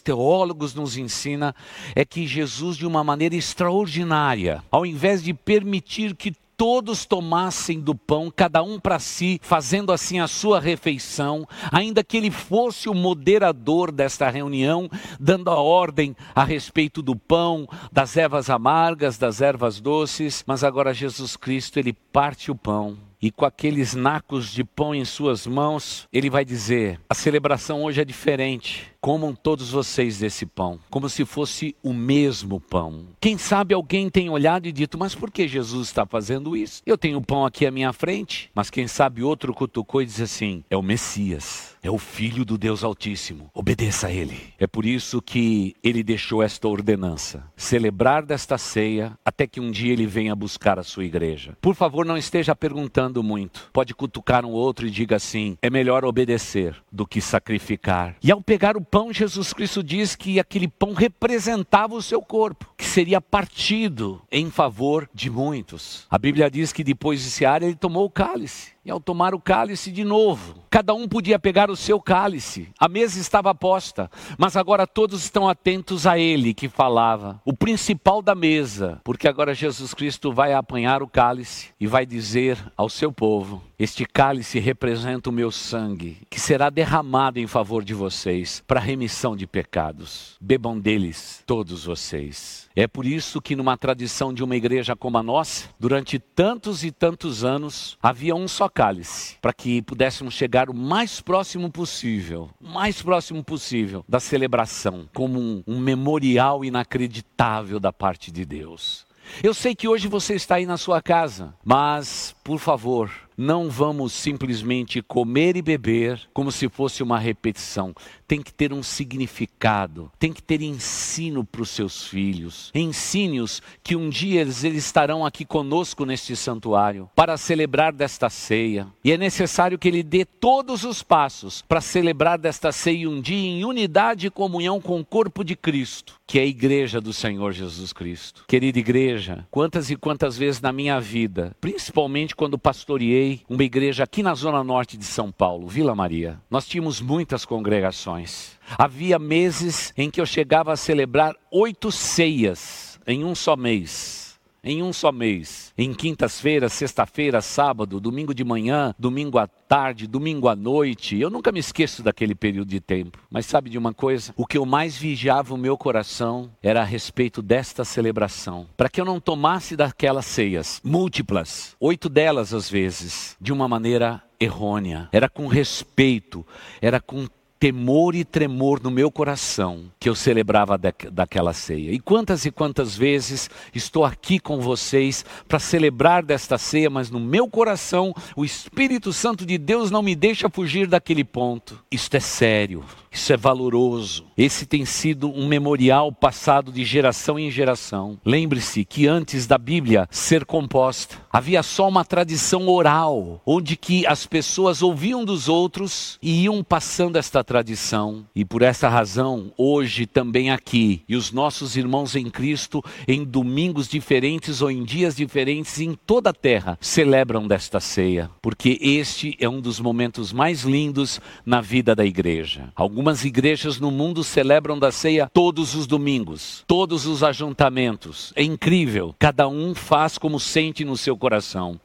teólogos 0.00 0.74
nos 0.74 0.98
ensinam, 0.98 1.54
é 1.96 2.04
que 2.04 2.26
Jesus, 2.26 2.76
de 2.76 2.86
uma 2.86 3.02
maneira 3.02 3.34
extraordinária, 3.34 4.62
ao 4.70 4.84
invés 4.84 5.22
de 5.22 5.32
permitir 5.32 6.14
que 6.14 6.32
todos 6.60 7.06
tomassem 7.06 7.80
do 7.80 7.94
pão, 7.94 8.30
cada 8.30 8.62
um 8.62 8.78
para 8.78 8.98
si, 8.98 9.40
fazendo 9.42 9.90
assim 9.90 10.20
a 10.20 10.28
sua 10.28 10.60
refeição, 10.60 11.48
ainda 11.72 12.04
que 12.04 12.18
ele 12.18 12.30
fosse 12.30 12.86
o 12.86 12.92
moderador 12.92 13.90
desta 13.90 14.28
reunião, 14.28 14.86
dando 15.18 15.48
a 15.48 15.54
ordem 15.54 16.14
a 16.34 16.44
respeito 16.44 17.00
do 17.00 17.16
pão, 17.16 17.66
das 17.90 18.14
ervas 18.14 18.50
amargas, 18.50 19.16
das 19.16 19.40
ervas 19.40 19.80
doces, 19.80 20.44
mas 20.46 20.62
agora 20.62 20.92
Jesus 20.92 21.34
Cristo, 21.34 21.78
ele 21.78 21.94
parte 21.94 22.50
o 22.50 22.54
pão 22.54 22.98
e 23.22 23.30
com 23.30 23.46
aqueles 23.46 23.94
nacos 23.94 24.50
de 24.50 24.62
pão 24.62 24.94
em 24.94 25.04
suas 25.06 25.46
mãos, 25.46 26.06
ele 26.12 26.28
vai 26.28 26.44
dizer: 26.44 27.00
a 27.08 27.14
celebração 27.14 27.82
hoje 27.82 28.02
é 28.02 28.04
diferente. 28.04 28.89
Comam 29.00 29.34
todos 29.34 29.70
vocês 29.70 30.18
desse 30.18 30.44
pão, 30.44 30.78
como 30.90 31.08
se 31.08 31.24
fosse 31.24 31.74
o 31.82 31.94
mesmo 31.94 32.60
pão. 32.60 33.06
Quem 33.18 33.38
sabe 33.38 33.72
alguém 33.72 34.10
tem 34.10 34.28
olhado 34.28 34.68
e 34.68 34.72
dito: 34.72 34.98
Mas 34.98 35.14
por 35.14 35.30
que 35.30 35.48
Jesus 35.48 35.88
está 35.88 36.04
fazendo 36.04 36.54
isso? 36.54 36.82
Eu 36.84 36.98
tenho 36.98 37.16
o 37.16 37.24
pão 37.24 37.46
aqui 37.46 37.64
à 37.64 37.70
minha 37.70 37.94
frente, 37.94 38.50
mas 38.54 38.68
quem 38.68 38.86
sabe 38.86 39.22
outro 39.22 39.54
cutucou 39.54 40.02
e 40.02 40.06
diz 40.06 40.20
assim: 40.20 40.62
É 40.68 40.76
o 40.76 40.82
Messias, 40.82 41.74
é 41.82 41.90
o 41.90 41.96
Filho 41.96 42.44
do 42.44 42.58
Deus 42.58 42.84
Altíssimo, 42.84 43.50
obedeça 43.54 44.08
a 44.08 44.12
Ele. 44.12 44.38
É 44.58 44.66
por 44.66 44.84
isso 44.84 45.22
que 45.22 45.74
ele 45.82 46.02
deixou 46.02 46.42
esta 46.42 46.68
ordenança: 46.68 47.42
celebrar 47.56 48.22
desta 48.22 48.58
ceia 48.58 49.18
até 49.24 49.46
que 49.46 49.60
um 49.60 49.70
dia 49.70 49.94
ele 49.94 50.06
venha 50.06 50.36
buscar 50.36 50.78
a 50.78 50.82
sua 50.82 51.06
igreja. 51.06 51.56
Por 51.62 51.74
favor, 51.74 52.04
não 52.04 52.18
esteja 52.18 52.54
perguntando 52.54 53.22
muito. 53.22 53.70
Pode 53.72 53.94
cutucar 53.94 54.44
um 54.44 54.50
outro 54.50 54.86
e 54.86 54.90
diga 54.90 55.16
assim: 55.16 55.56
é 55.62 55.70
melhor 55.70 56.04
obedecer 56.04 56.76
do 56.92 57.06
que 57.06 57.22
sacrificar. 57.22 58.16
E 58.22 58.30
ao 58.30 58.42
pegar 58.42 58.76
o 58.76 58.89
pão, 58.90 59.12
Jesus 59.12 59.52
Cristo 59.52 59.82
diz 59.82 60.16
que 60.16 60.40
aquele 60.40 60.66
pão 60.66 60.92
representava 60.92 61.94
o 61.94 62.02
seu 62.02 62.20
corpo, 62.20 62.69
que 62.80 62.86
seria 62.86 63.20
partido 63.20 64.22
em 64.32 64.50
favor 64.50 65.06
de 65.12 65.28
muitos. 65.28 66.06
A 66.08 66.16
Bíblia 66.16 66.50
diz 66.50 66.72
que 66.72 66.82
depois 66.82 67.22
de 67.22 67.30
cear, 67.30 67.62
ele 67.62 67.74
tomou 67.74 68.06
o 68.06 68.10
cálice. 68.10 68.72
E 68.82 68.90
ao 68.90 68.98
tomar 68.98 69.34
o 69.34 69.40
cálice 69.40 69.92
de 69.92 70.02
novo, 70.02 70.54
cada 70.70 70.94
um 70.94 71.06
podia 71.06 71.38
pegar 71.38 71.70
o 71.70 71.76
seu 71.76 72.00
cálice. 72.00 72.70
A 72.78 72.88
mesa 72.88 73.20
estava 73.20 73.54
posta, 73.54 74.10
mas 74.38 74.56
agora 74.56 74.86
todos 74.86 75.22
estão 75.22 75.46
atentos 75.46 76.06
a 76.06 76.18
ele 76.18 76.54
que 76.54 76.66
falava, 76.66 77.38
o 77.44 77.52
principal 77.52 78.22
da 78.22 78.34
mesa, 78.34 78.98
porque 79.04 79.28
agora 79.28 79.54
Jesus 79.54 79.92
Cristo 79.92 80.32
vai 80.32 80.54
apanhar 80.54 81.02
o 81.02 81.08
cálice 81.08 81.68
e 81.78 81.86
vai 81.86 82.06
dizer 82.06 82.56
ao 82.74 82.88
seu 82.88 83.12
povo: 83.12 83.62
Este 83.78 84.06
cálice 84.06 84.58
representa 84.58 85.28
o 85.28 85.32
meu 85.32 85.50
sangue, 85.50 86.16
que 86.30 86.40
será 86.40 86.70
derramado 86.70 87.38
em 87.38 87.46
favor 87.46 87.84
de 87.84 87.92
vocês, 87.92 88.64
para 88.66 88.80
remissão 88.80 89.36
de 89.36 89.46
pecados. 89.46 90.38
Bebam 90.40 90.80
deles 90.80 91.42
todos 91.44 91.84
vocês. 91.84 92.69
É 92.80 92.86
por 92.86 93.04
isso 93.04 93.42
que, 93.42 93.54
numa 93.54 93.76
tradição 93.76 94.32
de 94.32 94.42
uma 94.42 94.56
igreja 94.56 94.96
como 94.96 95.18
a 95.18 95.22
nossa, 95.22 95.68
durante 95.78 96.18
tantos 96.18 96.82
e 96.82 96.90
tantos 96.90 97.44
anos, 97.44 97.98
havia 98.02 98.34
um 98.34 98.48
só 98.48 98.70
cálice, 98.70 99.36
para 99.42 99.52
que 99.52 99.82
pudéssemos 99.82 100.32
chegar 100.32 100.70
o 100.70 100.74
mais 100.74 101.20
próximo 101.20 101.70
possível, 101.70 102.48
mais 102.58 103.02
próximo 103.02 103.44
possível 103.44 104.02
da 104.08 104.18
celebração, 104.18 105.06
como 105.12 105.38
um, 105.38 105.62
um 105.66 105.78
memorial 105.78 106.64
inacreditável 106.64 107.78
da 107.78 107.92
parte 107.92 108.32
de 108.32 108.46
Deus. 108.46 109.04
Eu 109.42 109.52
sei 109.52 109.74
que 109.74 109.86
hoje 109.86 110.08
você 110.08 110.34
está 110.34 110.54
aí 110.54 110.64
na 110.64 110.78
sua 110.78 111.02
casa, 111.02 111.52
mas, 111.62 112.34
por 112.42 112.58
favor, 112.58 113.10
não 113.40 113.70
vamos 113.70 114.12
simplesmente 114.12 115.00
comer 115.00 115.56
e 115.56 115.62
beber 115.62 116.20
como 116.34 116.52
se 116.52 116.68
fosse 116.68 117.02
uma 117.02 117.18
repetição. 117.18 117.94
Tem 118.28 118.42
que 118.42 118.52
ter 118.52 118.70
um 118.70 118.82
significado, 118.82 120.12
tem 120.18 120.30
que 120.30 120.42
ter 120.42 120.60
ensino 120.60 121.42
para 121.42 121.62
os 121.62 121.70
seus 121.70 122.04
filhos. 122.04 122.70
Ensine-os 122.74 123.62
que 123.82 123.96
um 123.96 124.10
dia 124.10 124.42
eles, 124.42 124.62
eles 124.62 124.84
estarão 124.84 125.24
aqui 125.24 125.46
conosco 125.46 126.04
neste 126.04 126.36
santuário 126.36 127.08
para 127.16 127.38
celebrar 127.38 127.94
desta 127.94 128.28
ceia. 128.28 128.86
E 129.02 129.10
é 129.10 129.16
necessário 129.16 129.78
que 129.78 129.88
ele 129.88 130.02
dê 130.02 130.26
todos 130.26 130.84
os 130.84 131.02
passos 131.02 131.64
para 131.66 131.80
celebrar 131.80 132.38
desta 132.38 132.70
ceia 132.70 133.08
um 133.08 133.22
dia 133.22 133.48
em 133.48 133.64
unidade 133.64 134.26
e 134.26 134.30
comunhão 134.30 134.82
com 134.82 135.00
o 135.00 135.04
corpo 135.04 135.42
de 135.42 135.56
Cristo, 135.56 136.20
que 136.26 136.38
é 136.38 136.42
a 136.42 136.46
igreja 136.46 137.00
do 137.00 137.12
Senhor 137.12 137.52
Jesus 137.52 137.92
Cristo. 137.92 138.44
Querida 138.46 138.78
igreja, 138.78 139.46
quantas 139.50 139.90
e 139.90 139.96
quantas 139.96 140.36
vezes 140.36 140.60
na 140.60 140.72
minha 140.72 141.00
vida, 141.00 141.56
principalmente 141.58 142.36
quando 142.36 142.58
pastoreei, 142.58 143.29
uma 143.48 143.62
igreja 143.62 144.04
aqui 144.04 144.22
na 144.22 144.34
zona 144.34 144.64
norte 144.64 144.96
de 144.96 145.04
São 145.04 145.30
Paulo, 145.30 145.66
Vila 145.66 145.94
Maria. 145.94 146.40
Nós 146.50 146.66
tínhamos 146.66 147.00
muitas 147.00 147.44
congregações. 147.44 148.58
Havia 148.78 149.18
meses 149.18 149.92
em 149.96 150.10
que 150.10 150.20
eu 150.20 150.26
chegava 150.26 150.72
a 150.72 150.76
celebrar 150.76 151.36
oito 151.50 151.92
ceias 151.92 152.98
em 153.06 153.24
um 153.24 153.34
só 153.34 153.56
mês 153.56 154.29
em 154.62 154.82
um 154.82 154.92
só 154.92 155.10
mês. 155.10 155.72
Em 155.76 155.92
quintas-feiras, 155.92 156.72
sexta-feira, 156.72 157.40
sábado, 157.40 158.00
domingo 158.00 158.34
de 158.34 158.44
manhã, 158.44 158.94
domingo 158.98 159.38
à 159.38 159.46
tarde, 159.46 160.06
domingo 160.06 160.48
à 160.48 160.56
noite. 160.56 161.18
Eu 161.18 161.30
nunca 161.30 161.52
me 161.52 161.60
esqueço 161.60 162.02
daquele 162.02 162.34
período 162.34 162.68
de 162.68 162.80
tempo. 162.80 163.18
Mas 163.30 163.46
sabe 163.46 163.70
de 163.70 163.78
uma 163.78 163.92
coisa? 163.92 164.32
O 164.36 164.46
que 164.46 164.58
eu 164.58 164.66
mais 164.66 164.96
vigiava 164.96 165.54
o 165.54 165.58
meu 165.58 165.76
coração 165.76 166.50
era 166.62 166.80
a 166.80 166.84
respeito 166.84 167.42
desta 167.42 167.84
celebração. 167.84 168.66
Para 168.76 168.88
que 168.88 169.00
eu 169.00 169.04
não 169.04 169.20
tomasse 169.20 169.76
daquelas 169.76 170.26
ceias, 170.26 170.80
múltiplas, 170.84 171.76
oito 171.80 172.08
delas 172.08 172.52
às 172.52 172.68
vezes, 172.70 173.36
de 173.40 173.52
uma 173.52 173.68
maneira 173.68 174.22
errônea. 174.40 175.08
Era 175.12 175.28
com 175.28 175.46
respeito, 175.46 176.46
era 176.80 176.98
com 176.98 177.26
temor 177.60 178.14
e 178.14 178.24
tremor 178.24 178.82
no 178.82 178.90
meu 178.90 179.10
coração 179.10 179.84
que 180.00 180.08
eu 180.08 180.14
celebrava 180.14 180.78
daquela 180.78 181.52
ceia. 181.52 181.92
E 181.92 182.00
quantas 182.00 182.46
e 182.46 182.50
quantas 182.50 182.96
vezes 182.96 183.50
estou 183.74 184.02
aqui 184.02 184.38
com 184.38 184.60
vocês 184.60 185.26
para 185.46 185.58
celebrar 185.58 186.24
desta 186.24 186.56
ceia, 186.56 186.88
mas 186.88 187.10
no 187.10 187.20
meu 187.20 187.46
coração 187.46 188.14
o 188.34 188.46
Espírito 188.46 189.12
Santo 189.12 189.44
de 189.44 189.58
Deus 189.58 189.90
não 189.90 190.00
me 190.00 190.16
deixa 190.16 190.48
fugir 190.48 190.86
daquele 190.86 191.22
ponto. 191.22 191.78
Isto 191.90 192.16
é 192.16 192.20
sério, 192.20 192.82
isso 193.12 193.32
é 193.32 193.36
valoroso. 193.36 194.24
Esse 194.36 194.64
tem 194.64 194.84
sido 194.84 195.30
um 195.30 195.46
memorial 195.46 196.12
passado 196.12 196.70
de 196.70 196.84
geração 196.84 197.38
em 197.38 197.50
geração. 197.50 198.18
Lembre-se 198.24 198.84
que 198.84 199.06
antes 199.06 199.46
da 199.46 199.58
Bíblia 199.58 200.08
ser 200.10 200.44
composta, 200.44 201.16
havia 201.30 201.62
só 201.62 201.88
uma 201.88 202.04
tradição 202.04 202.68
oral, 202.68 203.42
onde 203.44 203.76
que 203.76 204.06
as 204.06 204.26
pessoas 204.26 204.80
ouviam 204.80 205.24
dos 205.24 205.48
outros 205.48 206.18
e 206.22 206.44
iam 206.44 206.62
passando 206.62 207.16
esta 207.16 207.42
tradição. 207.42 208.24
E 208.34 208.44
por 208.44 208.62
essa 208.62 208.88
razão, 208.88 209.52
hoje 209.56 210.06
também 210.06 210.50
aqui, 210.50 211.02
e 211.08 211.16
os 211.16 211.32
nossos 211.32 211.76
irmãos 211.76 212.14
em 212.14 212.30
Cristo, 212.30 212.82
em 213.06 213.24
domingos 213.24 213.88
diferentes 213.88 214.62
ou 214.62 214.70
em 214.70 214.84
dias 214.84 215.16
diferentes 215.16 215.80
em 215.80 215.94
toda 215.94 216.30
a 216.30 216.34
terra, 216.34 216.78
celebram 216.80 217.46
desta 217.46 217.80
ceia, 217.80 218.30
porque 218.40 218.78
este 218.80 219.36
é 219.40 219.48
um 219.48 219.60
dos 219.60 219.80
momentos 219.80 220.32
mais 220.32 220.62
lindos 220.62 221.20
na 221.44 221.60
vida 221.60 221.94
da 221.94 222.04
igreja. 222.04 222.72
Algumas 223.00 223.24
igrejas 223.24 223.80
no 223.80 223.90
mundo 223.90 224.22
celebram 224.22 224.78
da 224.78 224.92
ceia 224.92 225.26
todos 225.32 225.74
os 225.74 225.86
domingos, 225.86 226.62
todos 226.66 227.06
os 227.06 227.22
ajuntamentos. 227.22 228.30
É 228.36 228.42
incrível, 228.42 229.14
cada 229.18 229.48
um 229.48 229.74
faz 229.74 230.18
como 230.18 230.38
sente 230.38 230.84
no 230.84 230.98
seu 230.98 231.16
coração. 231.16 231.80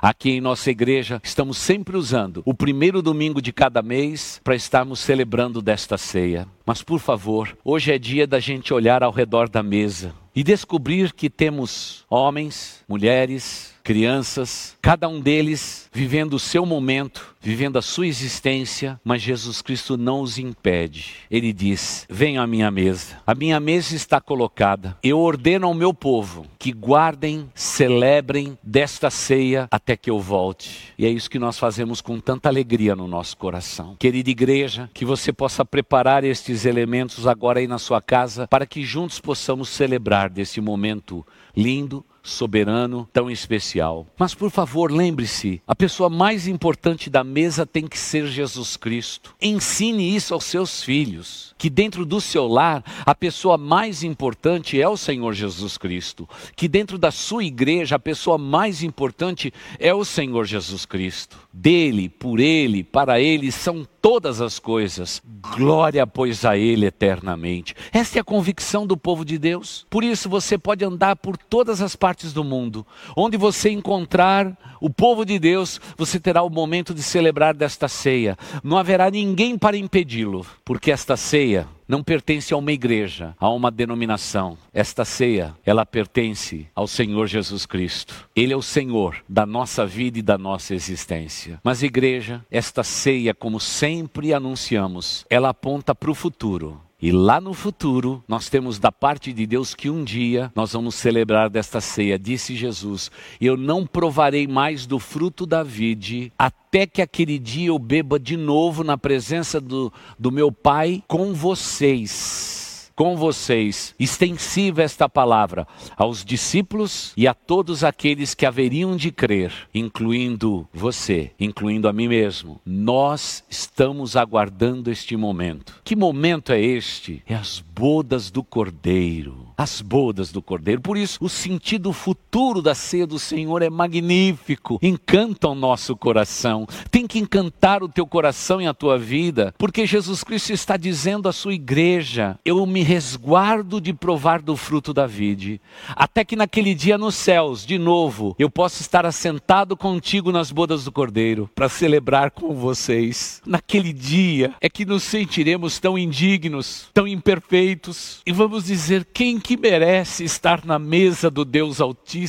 Aqui 0.00 0.30
em 0.30 0.40
nossa 0.40 0.70
igreja, 0.70 1.20
estamos 1.22 1.58
sempre 1.58 1.98
usando 1.98 2.42
o 2.46 2.54
primeiro 2.54 3.02
domingo 3.02 3.42
de 3.42 3.52
cada 3.52 3.82
mês 3.82 4.40
para 4.42 4.56
estarmos 4.56 5.00
celebrando 5.00 5.60
desta 5.60 5.98
ceia. 5.98 6.48
Mas, 6.66 6.82
por 6.82 6.98
favor, 6.98 7.56
hoje 7.64 7.92
é 7.92 7.98
dia 7.98 8.26
da 8.26 8.40
gente 8.40 8.72
olhar 8.72 9.02
ao 9.02 9.12
redor 9.12 9.48
da 9.48 9.62
mesa 9.62 10.14
e 10.34 10.42
descobrir 10.42 11.12
que 11.12 11.30
temos 11.30 12.04
homens, 12.10 12.82
mulheres, 12.88 13.74
crianças, 13.84 14.76
cada 14.80 15.06
um 15.06 15.20
deles 15.20 15.90
vivendo 15.92 16.34
o 16.34 16.38
seu 16.38 16.64
momento, 16.64 17.34
vivendo 17.38 17.78
a 17.78 17.82
sua 17.82 18.06
existência, 18.06 18.98
mas 19.04 19.20
Jesus 19.20 19.60
Cristo 19.60 19.98
não 19.98 20.22
os 20.22 20.38
impede. 20.38 21.16
Ele 21.30 21.52
diz: 21.52 22.06
Venham 22.08 22.42
à 22.42 22.46
minha 22.46 22.70
mesa. 22.70 23.18
A 23.26 23.34
minha 23.34 23.60
mesa 23.60 23.94
está 23.94 24.20
colocada. 24.20 24.96
Eu 25.02 25.20
ordeno 25.20 25.66
ao 25.66 25.74
meu 25.74 25.92
povo 25.92 26.46
que 26.58 26.72
guardem, 26.72 27.50
celebrem 27.54 28.58
desta 28.62 29.10
ceia 29.10 29.68
até 29.70 29.96
que 29.96 30.10
eu 30.10 30.18
volte. 30.18 30.94
E 30.96 31.04
é 31.04 31.10
isso 31.10 31.28
que 31.28 31.38
nós 31.38 31.58
fazemos 31.58 32.00
com 32.00 32.18
tanta 32.18 32.48
alegria 32.48 32.96
no 32.96 33.06
nosso 33.06 33.36
coração. 33.36 33.96
Querida 33.98 34.30
igreja, 34.30 34.88
que 34.94 35.04
você 35.04 35.30
possa 35.30 35.62
preparar 35.62 36.24
estes 36.24 36.53
elementos 36.64 37.26
agora 37.26 37.58
aí 37.58 37.66
na 37.66 37.78
sua 37.78 38.00
casa 38.00 38.46
para 38.46 38.66
que 38.66 38.84
juntos 38.84 39.18
possamos 39.18 39.68
celebrar 39.68 40.30
desse 40.30 40.60
momento 40.60 41.26
lindo 41.56 42.04
soberano, 42.24 43.06
tão 43.12 43.30
especial. 43.30 44.06
Mas 44.18 44.34
por 44.34 44.50
favor, 44.50 44.90
lembre-se, 44.90 45.60
a 45.66 45.76
pessoa 45.76 46.08
mais 46.08 46.48
importante 46.48 47.10
da 47.10 47.22
mesa 47.22 47.66
tem 47.66 47.86
que 47.86 47.98
ser 47.98 48.26
Jesus 48.26 48.76
Cristo. 48.76 49.36
Ensine 49.40 50.16
isso 50.16 50.32
aos 50.32 50.44
seus 50.44 50.82
filhos, 50.82 51.54
que 51.58 51.68
dentro 51.68 52.06
do 52.06 52.20
seu 52.20 52.48
lar 52.48 52.82
a 53.04 53.14
pessoa 53.14 53.58
mais 53.58 54.02
importante 54.02 54.80
é 54.80 54.88
o 54.88 54.96
Senhor 54.96 55.34
Jesus 55.34 55.76
Cristo, 55.76 56.26
que 56.56 56.66
dentro 56.66 56.96
da 56.96 57.10
sua 57.10 57.44
igreja 57.44 57.96
a 57.96 57.98
pessoa 57.98 58.38
mais 58.38 58.82
importante 58.82 59.52
é 59.78 59.92
o 59.92 60.04
Senhor 60.04 60.46
Jesus 60.46 60.86
Cristo. 60.86 61.43
Dele, 61.56 62.08
por 62.08 62.40
ele, 62.40 62.82
para 62.82 63.20
ele 63.20 63.52
são 63.52 63.86
todas 64.02 64.40
as 64.40 64.58
coisas. 64.58 65.22
Glória, 65.56 66.04
pois, 66.04 66.44
a 66.44 66.58
Ele 66.58 66.84
eternamente. 66.84 67.76
Esta 67.92 68.18
é 68.18 68.20
a 68.20 68.24
convicção 68.24 68.84
do 68.84 68.96
povo 68.96 69.24
de 69.24 69.38
Deus. 69.38 69.86
Por 69.88 70.02
isso 70.02 70.28
você 70.28 70.58
pode 70.58 70.84
andar 70.84 71.14
por 71.14 71.36
todas 71.36 71.80
as 71.80 71.94
partes 71.94 72.32
do 72.32 72.42
mundo. 72.42 72.84
Onde 73.16 73.36
você 73.36 73.70
encontrar 73.70 74.58
o 74.80 74.90
povo 74.90 75.24
de 75.24 75.38
Deus, 75.38 75.80
você 75.96 76.18
terá 76.18 76.42
o 76.42 76.50
momento 76.50 76.92
de 76.92 77.04
celebrar 77.04 77.54
desta 77.54 77.86
ceia. 77.86 78.36
Não 78.64 78.76
haverá 78.76 79.08
ninguém 79.08 79.56
para 79.56 79.76
impedi-lo, 79.76 80.44
porque 80.64 80.90
esta 80.90 81.16
ceia 81.16 81.68
não 81.86 82.02
pertence 82.02 82.52
a 82.52 82.56
uma 82.56 82.72
igreja, 82.72 83.34
a 83.38 83.48
uma 83.50 83.70
denominação. 83.70 84.56
Esta 84.72 85.04
ceia, 85.04 85.54
ela 85.64 85.84
pertence 85.84 86.66
ao 86.74 86.86
Senhor 86.86 87.26
Jesus 87.26 87.66
Cristo. 87.66 88.28
Ele 88.34 88.52
é 88.52 88.56
o 88.56 88.62
Senhor 88.62 89.22
da 89.28 89.46
nossa 89.46 89.86
vida 89.86 90.18
e 90.18 90.22
da 90.22 90.38
nossa 90.38 90.74
existência. 90.74 91.60
Mas 91.62 91.82
igreja, 91.82 92.44
esta 92.50 92.82
ceia, 92.82 93.34
como 93.34 93.60
sempre 93.60 94.32
anunciamos, 94.32 95.24
ela 95.28 95.50
aponta 95.50 95.94
para 95.94 96.10
o 96.10 96.14
futuro. 96.14 96.80
E 97.04 97.12
lá 97.12 97.38
no 97.38 97.52
futuro, 97.52 98.24
nós 98.26 98.48
temos 98.48 98.78
da 98.78 98.90
parte 98.90 99.30
de 99.30 99.44
Deus 99.44 99.74
que 99.74 99.90
um 99.90 100.02
dia 100.02 100.50
nós 100.54 100.72
vamos 100.72 100.94
celebrar 100.94 101.50
desta 101.50 101.78
ceia, 101.78 102.18
disse 102.18 102.56
Jesus: 102.56 103.10
Eu 103.38 103.58
não 103.58 103.86
provarei 103.86 104.46
mais 104.46 104.86
do 104.86 104.98
fruto 104.98 105.44
da 105.44 105.62
vide, 105.62 106.32
até 106.38 106.86
que 106.86 107.02
aquele 107.02 107.38
dia 107.38 107.68
eu 107.68 107.78
beba 107.78 108.18
de 108.18 108.38
novo 108.38 108.82
na 108.82 108.96
presença 108.96 109.60
do, 109.60 109.92
do 110.18 110.32
meu 110.32 110.50
Pai 110.50 111.02
com 111.06 111.34
vocês 111.34 112.63
com 112.94 113.16
vocês, 113.16 113.94
extensiva 113.98 114.82
esta 114.82 115.08
palavra 115.08 115.66
aos 115.96 116.24
discípulos 116.24 117.12
e 117.16 117.26
a 117.26 117.34
todos 117.34 117.82
aqueles 117.82 118.34
que 118.34 118.46
haveriam 118.46 118.96
de 118.96 119.10
crer, 119.10 119.52
incluindo 119.74 120.68
você, 120.72 121.32
incluindo 121.38 121.88
a 121.88 121.92
mim 121.92 122.08
mesmo. 122.08 122.60
Nós 122.64 123.44
estamos 123.48 124.16
aguardando 124.16 124.90
este 124.90 125.16
momento. 125.16 125.80
Que 125.84 125.96
momento 125.96 126.52
é 126.52 126.60
este? 126.60 127.22
É 127.26 127.34
as 127.34 127.60
bodas 127.60 128.30
do 128.30 128.42
Cordeiro. 128.42 129.48
As 129.56 129.80
bodas 129.80 130.30
do 130.32 130.42
Cordeiro. 130.42 130.80
Por 130.80 130.96
isso, 130.96 131.18
o 131.20 131.28
sentido 131.28 131.92
futuro 131.92 132.23
da 132.34 132.74
ceia 132.74 133.06
do 133.06 133.16
Senhor 133.16 133.62
é 133.62 133.70
magnífico, 133.70 134.80
encanta 134.82 135.46
o 135.46 135.54
nosso 135.54 135.96
coração. 135.96 136.66
Tem 136.90 137.06
que 137.06 137.20
encantar 137.20 137.80
o 137.80 137.88
teu 137.88 138.04
coração 138.08 138.60
e 138.60 138.66
a 138.66 138.74
tua 138.74 138.98
vida, 138.98 139.54
porque 139.56 139.86
Jesus 139.86 140.24
Cristo 140.24 140.52
está 140.52 140.76
dizendo 140.76 141.28
à 141.28 141.32
sua 141.32 141.54
igreja: 141.54 142.36
Eu 142.44 142.66
me 142.66 142.82
resguardo 142.82 143.80
de 143.80 143.92
provar 143.92 144.42
do 144.42 144.56
fruto 144.56 144.92
da 144.92 145.06
vide, 145.06 145.60
até 145.94 146.24
que 146.24 146.34
naquele 146.34 146.74
dia 146.74 146.98
nos 146.98 147.14
céus, 147.14 147.64
de 147.64 147.78
novo, 147.78 148.34
eu 148.36 148.50
possa 148.50 148.82
estar 148.82 149.06
assentado 149.06 149.76
contigo 149.76 150.32
nas 150.32 150.50
bodas 150.50 150.84
do 150.84 150.90
Cordeiro, 150.90 151.48
para 151.54 151.68
celebrar 151.68 152.32
com 152.32 152.52
vocês. 152.52 153.40
Naquele 153.46 153.92
dia 153.92 154.54
é 154.60 154.68
que 154.68 154.84
nos 154.84 155.04
sentiremos 155.04 155.78
tão 155.78 155.96
indignos, 155.96 156.90
tão 156.92 157.06
imperfeitos, 157.06 158.22
e 158.26 158.32
vamos 158.32 158.64
dizer: 158.64 159.06
quem 159.14 159.38
que 159.38 159.56
merece 159.56 160.24
estar 160.24 160.64
na 160.64 160.80
mesa 160.80 161.30
do 161.30 161.44
Deus 161.44 161.80
Altíssimo? 161.80 162.23